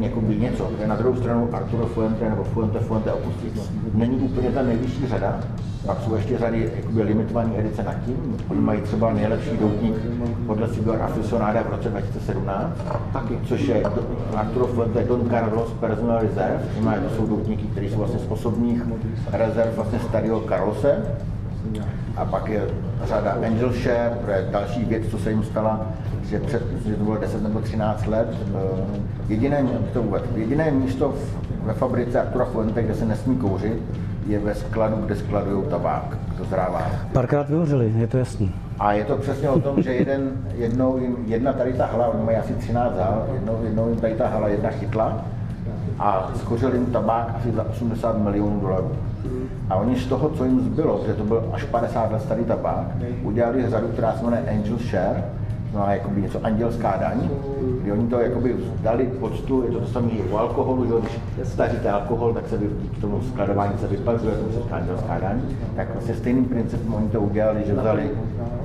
jakoby 0.00 0.36
něco. 0.36 0.64
Protože 0.64 0.86
na 0.86 0.96
druhou 0.96 1.16
stranu 1.16 1.48
Arturo 1.52 1.86
Fuente 1.86 2.30
nebo 2.30 2.44
Fuente 2.44 2.78
Fuente 2.78 3.12
Opustic 3.12 3.70
není 3.94 4.16
úplně 4.16 4.50
ta 4.50 4.62
nejvyšší 4.62 5.06
řada, 5.06 5.40
pak 5.86 6.00
jsou 6.00 6.14
ještě 6.14 6.38
řady 6.38 6.72
jakoby 6.76 7.02
limitované 7.02 7.58
edice 7.58 7.82
nad 7.82 7.94
tím. 8.04 8.36
Oni 8.48 8.60
mají 8.60 8.80
třeba 8.80 9.12
nejlepší 9.12 9.56
doutník 9.56 9.94
podle 10.46 10.68
Cigar 10.68 11.02
Aficionada 11.02 11.62
v 11.62 11.70
roce 11.70 11.88
2017, 11.88 12.72
taky, 13.12 13.38
což 13.44 13.60
je 13.60 13.82
Arturo 14.36 14.66
Fuente 14.66 15.04
Don 15.04 15.30
Carlos 15.30 15.72
Personal 15.80 16.18
Reserve. 16.18 16.60
To 17.08 17.16
jsou 17.16 17.26
doutníky, 17.26 17.62
které 17.62 17.86
jsou 17.86 17.98
vlastně 17.98 18.18
z 18.18 18.26
osobních 18.28 18.82
rezerv 19.32 19.74
vlastně 19.76 19.98
starého 19.98 20.40
Carlose. 20.40 21.02
A 22.16 22.24
pak 22.24 22.48
je 22.48 22.62
řada 23.04 23.36
Angel 23.46 23.72
Share, 23.72 24.12
to 24.24 24.30
je 24.30 24.48
další 24.50 24.84
věc, 24.84 25.02
co 25.10 25.18
se 25.18 25.30
jim 25.30 25.42
stala, 25.44 25.86
že, 26.22 26.40
před, 26.40 26.62
že 26.86 26.94
to 26.94 27.04
bylo 27.04 27.16
10 27.16 27.42
nebo 27.42 27.60
13 27.60 28.06
let. 28.06 28.28
Eh, 28.54 29.00
Jediné, 29.28 29.64
to 29.92 30.02
vůbec, 30.02 30.22
jediné 30.34 30.70
místo 30.70 31.08
v, 31.08 31.36
ve 31.66 31.72
fabrice 31.72 32.20
Artura 32.20 32.44
Fuente, 32.44 32.82
kde 32.82 32.94
se 32.94 33.04
nesmí 33.06 33.36
kouřit, 33.36 33.82
je 34.26 34.38
ve 34.38 34.54
skladu, 34.54 34.96
kde 34.96 35.16
skladují 35.16 35.64
tabák, 35.70 36.16
dozrává. 36.38 36.82
Párkrát 37.12 37.48
vyhořeli, 37.48 37.92
je 37.96 38.06
to 38.06 38.18
jasný. 38.18 38.54
A 38.78 38.92
je 38.92 39.04
to 39.04 39.16
přesně 39.16 39.50
o 39.50 39.60
tom, 39.60 39.82
že 39.82 39.94
jeden, 39.94 40.30
jednou 40.54 40.98
jim, 40.98 41.16
jedna 41.26 41.52
tady 41.52 41.72
ta 41.72 41.86
hala, 41.86 42.08
oni 42.08 42.24
mají 42.24 42.36
asi 42.36 42.52
13 42.54 42.96
hal, 42.98 43.26
jednou, 43.34 43.58
jednou 43.64 43.88
jim 43.88 43.96
tady 44.00 44.14
ta 44.14 44.28
hala 44.28 44.48
jedna 44.48 44.70
chytla 44.70 45.24
a 45.98 46.30
skořil 46.36 46.74
jim 46.74 46.86
tabák 46.86 47.34
asi 47.36 47.52
za 47.52 47.62
80 47.70 48.18
milionů 48.18 48.60
dolarů. 48.60 48.90
A 49.70 49.76
oni 49.76 49.96
z 49.96 50.06
toho, 50.06 50.28
co 50.30 50.44
jim 50.44 50.60
zbylo, 50.60 50.98
protože 50.98 51.14
to 51.14 51.24
byl 51.24 51.50
až 51.52 51.64
50 51.64 52.12
let 52.12 52.22
starý 52.22 52.44
tabák, 52.44 52.86
udělali 53.22 53.70
řadu, 53.70 53.88
která 53.88 54.12
se 54.12 54.24
jmenuje 54.24 54.50
Angel 54.50 54.78
Share, 54.78 55.24
no 55.74 55.86
a 55.86 55.92
jakoby 55.92 56.22
něco 56.22 56.38
andělská 56.46 56.96
daň, 57.00 57.28
kdy 57.82 57.92
oni 57.92 58.06
to 58.08 58.20
jakoby 58.20 58.56
dali 58.82 59.06
poctu, 59.20 59.62
je 59.62 59.70
to 59.70 59.80
to 59.80 59.86
samé 59.86 60.10
u 60.32 60.36
alkoholu, 60.36 60.84
že 60.86 60.92
když 61.00 61.48
staříte 61.48 61.90
alkohol, 61.90 62.34
tak 62.34 62.48
se 62.48 62.56
vy, 62.56 62.66
k 62.98 63.00
tomu 63.00 63.20
skladování 63.22 63.78
se 63.80 63.86
vypařuje, 63.86 64.34
to 64.34 64.68
se 64.68 64.74
andělská 64.74 65.18
daň, 65.18 65.40
tak 65.76 65.92
vlastně 65.92 66.14
stejným 66.14 66.44
principem 66.44 66.94
oni 66.94 67.08
to 67.08 67.20
udělali, 67.20 67.62
že 67.66 67.72
vzali, 67.74 68.10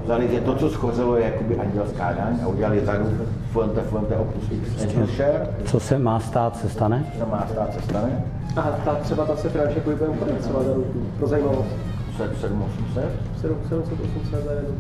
vzali 0.04 0.28
že 0.32 0.42
to, 0.42 0.56
co 0.56 0.70
schořelo, 0.70 1.18
je 1.18 1.26
jakoby 1.26 1.58
andělská 1.58 2.14
daň 2.14 2.38
a 2.44 2.48
udělali 2.48 2.86
řadu 2.86 3.06
Fuente 3.52 3.82
Fuente 3.82 4.16
Opus 4.16 4.44
X 4.52 4.84
Angel 4.84 5.08
Share, 5.08 5.48
Co 5.66 5.80
se 5.80 6.00
má 6.00 6.20
stát, 6.20 6.58
se 6.58 6.70
stane? 6.70 7.06
to 7.20 7.26
má 7.26 7.48
stát 7.52 7.74
se 7.74 7.82
stane, 7.82 8.24
A 8.56 8.62
ta 8.62 8.96
třeba 8.96 9.26
ta 9.26 9.36
se 9.36 9.50
finančně 9.50 9.82
pohybuje 9.82 10.10
kolik 10.20 10.38
třeba 10.38 10.64
za 10.64 10.74
ruku? 10.74 11.00
Pro 11.18 11.28
zajímavost. 11.28 11.68
7800. 12.18 13.04
700, 13.42 13.74
800 14.04 14.46
za 14.46 14.52
jednu. 14.52 14.76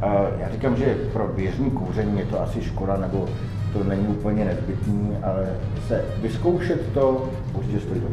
A 0.00 0.26
já 0.40 0.48
říkám, 0.52 0.76
že 0.76 0.96
pro 1.12 1.28
běžný 1.36 1.70
kouření 1.70 2.18
je 2.18 2.24
to 2.24 2.42
asi 2.42 2.62
škoda, 2.62 2.96
nebo 2.96 3.26
to 3.72 3.84
není 3.84 4.06
úplně 4.06 4.44
nezbytný, 4.44 5.10
ale 5.22 5.46
se 5.88 6.04
vyzkoušet 6.22 6.80
to 6.94 7.28
určitě 7.54 7.80
stojí 7.80 8.00
to. 8.00 8.06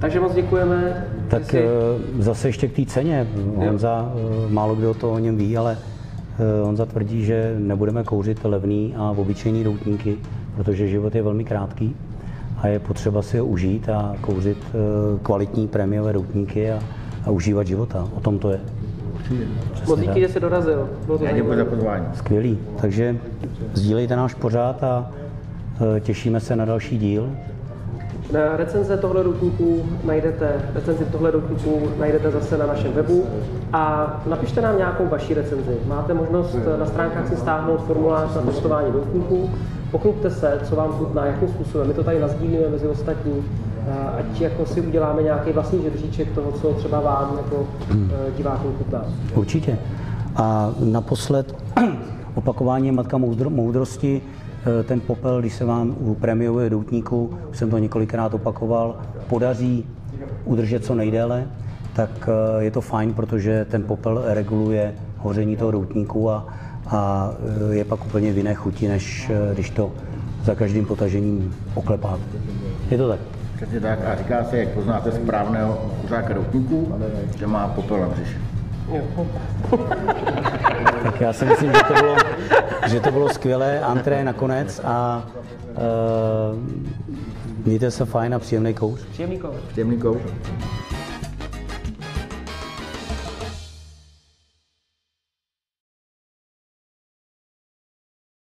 Takže 0.00 0.20
moc 0.20 0.34
děkujeme. 0.34 1.06
Tak 1.28 1.44
jsi- 1.50 1.58
eh, 1.58 2.22
zase 2.22 2.48
ještě 2.48 2.68
k 2.68 2.76
té 2.76 2.84
ceně. 2.86 3.26
Honza, 3.56 4.12
eh, 4.14 4.52
málo 4.52 4.74
kdo 4.74 4.94
to 4.94 5.12
o 5.12 5.18
něm 5.18 5.36
ví, 5.36 5.56
ale 5.56 5.78
eh, 6.38 6.64
Honza 6.64 6.86
tvrdí, 6.86 7.24
že 7.24 7.54
nebudeme 7.58 8.04
kouřit 8.04 8.44
levný 8.44 8.94
a 8.96 9.10
obyčejný 9.16 9.64
doutníky, 9.64 10.16
protože 10.56 10.88
život 10.88 11.14
je 11.14 11.22
velmi 11.22 11.44
krátký 11.44 11.96
a 12.58 12.66
je 12.68 12.78
potřeba 12.78 13.22
si 13.22 13.38
ho 13.38 13.46
užít 13.46 13.88
a 13.88 14.14
kouřit 14.20 14.58
kvalitní 15.22 15.68
prémiové 15.68 16.12
doutníky 16.12 16.70
a, 16.72 16.78
a 17.26 17.30
užívat 17.30 17.66
života. 17.66 18.08
O 18.16 18.20
tom 18.20 18.38
to 18.38 18.50
je. 18.50 18.60
Moc 19.86 20.00
díky, 20.00 20.20
že 20.20 20.28
jsi 20.28 20.40
dorazil. 20.40 20.88
Já 21.20 21.32
děkuji 21.32 21.56
za 21.56 21.64
pozvání. 21.64 22.06
Skvělý. 22.14 22.58
Takže 22.80 23.16
sdílejte 23.74 24.16
náš 24.16 24.34
pořád 24.34 24.84
a 24.84 25.10
eh, 25.96 26.00
těšíme 26.00 26.40
se 26.40 26.56
na 26.56 26.64
další 26.64 26.98
díl. 26.98 27.30
Na 28.32 28.56
recenze 28.56 28.96
tohle 28.96 29.24
doutníku 29.24 29.86
najdete, 30.04 30.52
recenzi 30.74 31.04
tohle 31.04 31.32
doutníku 31.32 31.88
najdete 31.98 32.30
zase 32.30 32.58
na 32.58 32.66
našem 32.66 32.92
webu 32.92 33.24
a 33.72 34.22
napište 34.26 34.60
nám 34.60 34.78
nějakou 34.78 35.06
vaši 35.06 35.34
recenzi. 35.34 35.76
Máte 35.86 36.14
možnost 36.14 36.56
na 36.78 36.86
stránkách 36.86 37.28
si 37.28 37.36
stáhnout 37.36 37.84
formulář 37.86 38.34
na 38.34 38.42
testování 38.42 38.92
doutníků. 38.92 39.50
Pochlubte 39.90 40.30
se, 40.30 40.60
co 40.62 40.76
vám 40.76 40.92
chutná, 40.92 41.26
jakým 41.26 41.48
způsobem. 41.48 41.88
My 41.88 41.94
to 41.94 42.04
tady 42.04 42.20
nazdílíme 42.20 42.68
mezi 42.68 42.86
ostatní, 42.86 43.44
ať 44.18 44.40
jako 44.40 44.66
si 44.66 44.80
uděláme 44.80 45.22
nějaký 45.22 45.52
vlastní 45.52 45.82
žebříček 45.82 46.32
toho, 46.34 46.52
co 46.52 46.72
třeba 46.72 47.00
vám 47.00 47.36
jako 47.36 47.66
eh, 47.90 48.32
divákům 48.36 48.72
chutná. 48.78 49.04
Určitě. 49.34 49.78
A 50.36 50.70
naposled 50.84 51.54
opakování 52.34 52.86
je 52.86 52.92
matka 52.92 53.18
moudro, 53.18 53.50
moudrosti. 53.50 54.22
Eh, 54.80 54.82
Ten 54.82 55.00
popel, 55.00 55.40
když 55.40 55.54
se 55.54 55.64
vám 55.64 55.96
u 56.00 56.14
prémiového 56.14 56.68
doutníku, 56.68 57.30
už 57.50 57.58
jsem 57.58 57.70
to 57.70 57.78
několikrát 57.78 58.34
opakoval, 58.34 58.96
podaří 59.28 59.84
udržet 60.44 60.84
co 60.84 60.94
nejdéle, 60.94 61.46
tak 61.92 62.28
eh, 62.28 62.64
je 62.64 62.70
to 62.70 62.80
fajn, 62.80 63.14
protože 63.14 63.66
ten 63.70 63.82
popel 63.82 64.22
reguluje 64.26 64.94
hoření 65.18 65.56
toho 65.56 65.70
doutníku 65.70 66.30
a, 66.30 66.46
a 66.86 67.30
je 67.70 67.84
pak 67.84 68.06
úplně 68.06 68.32
v 68.32 68.36
jiné 68.36 68.54
chuti, 68.54 68.88
než 68.88 69.30
když 69.54 69.70
to 69.70 69.90
za 70.44 70.54
každým 70.54 70.86
potažením 70.86 71.54
oklepáte. 71.74 72.22
Je 72.90 72.98
to 72.98 73.08
tak. 73.08 73.20
Přesně 73.62 73.80
tak 73.80 73.98
a 74.04 74.16
říká 74.16 74.44
se, 74.44 74.58
jak 74.58 74.68
poznáte 74.68 75.12
správného 75.12 75.90
kuřáka 76.00 76.34
doutníků, 76.34 76.94
že 77.38 77.46
má 77.46 77.68
popel 77.68 78.00
na 78.00 78.08
břiše. 78.08 78.38
Tak 81.02 81.20
já 81.20 81.32
si 81.32 81.44
myslím, 81.44 81.72
že 81.72 81.78
to 81.88 81.94
bylo, 81.94 82.16
že 82.86 83.00
to 83.00 83.10
bylo 83.10 83.28
skvělé 83.28 83.80
antré 83.80 84.24
nakonec 84.24 84.80
a 84.84 85.26
uh, 85.68 86.58
mějte 87.66 87.90
se 87.90 88.04
fajn 88.04 88.34
a 88.34 88.38
příjemný 88.38 88.74
kouř. 88.74 89.00
Příjemný 89.04 89.38
kouř. 89.38 89.56
Příjemný 89.68 89.98
kouř. 89.98 90.20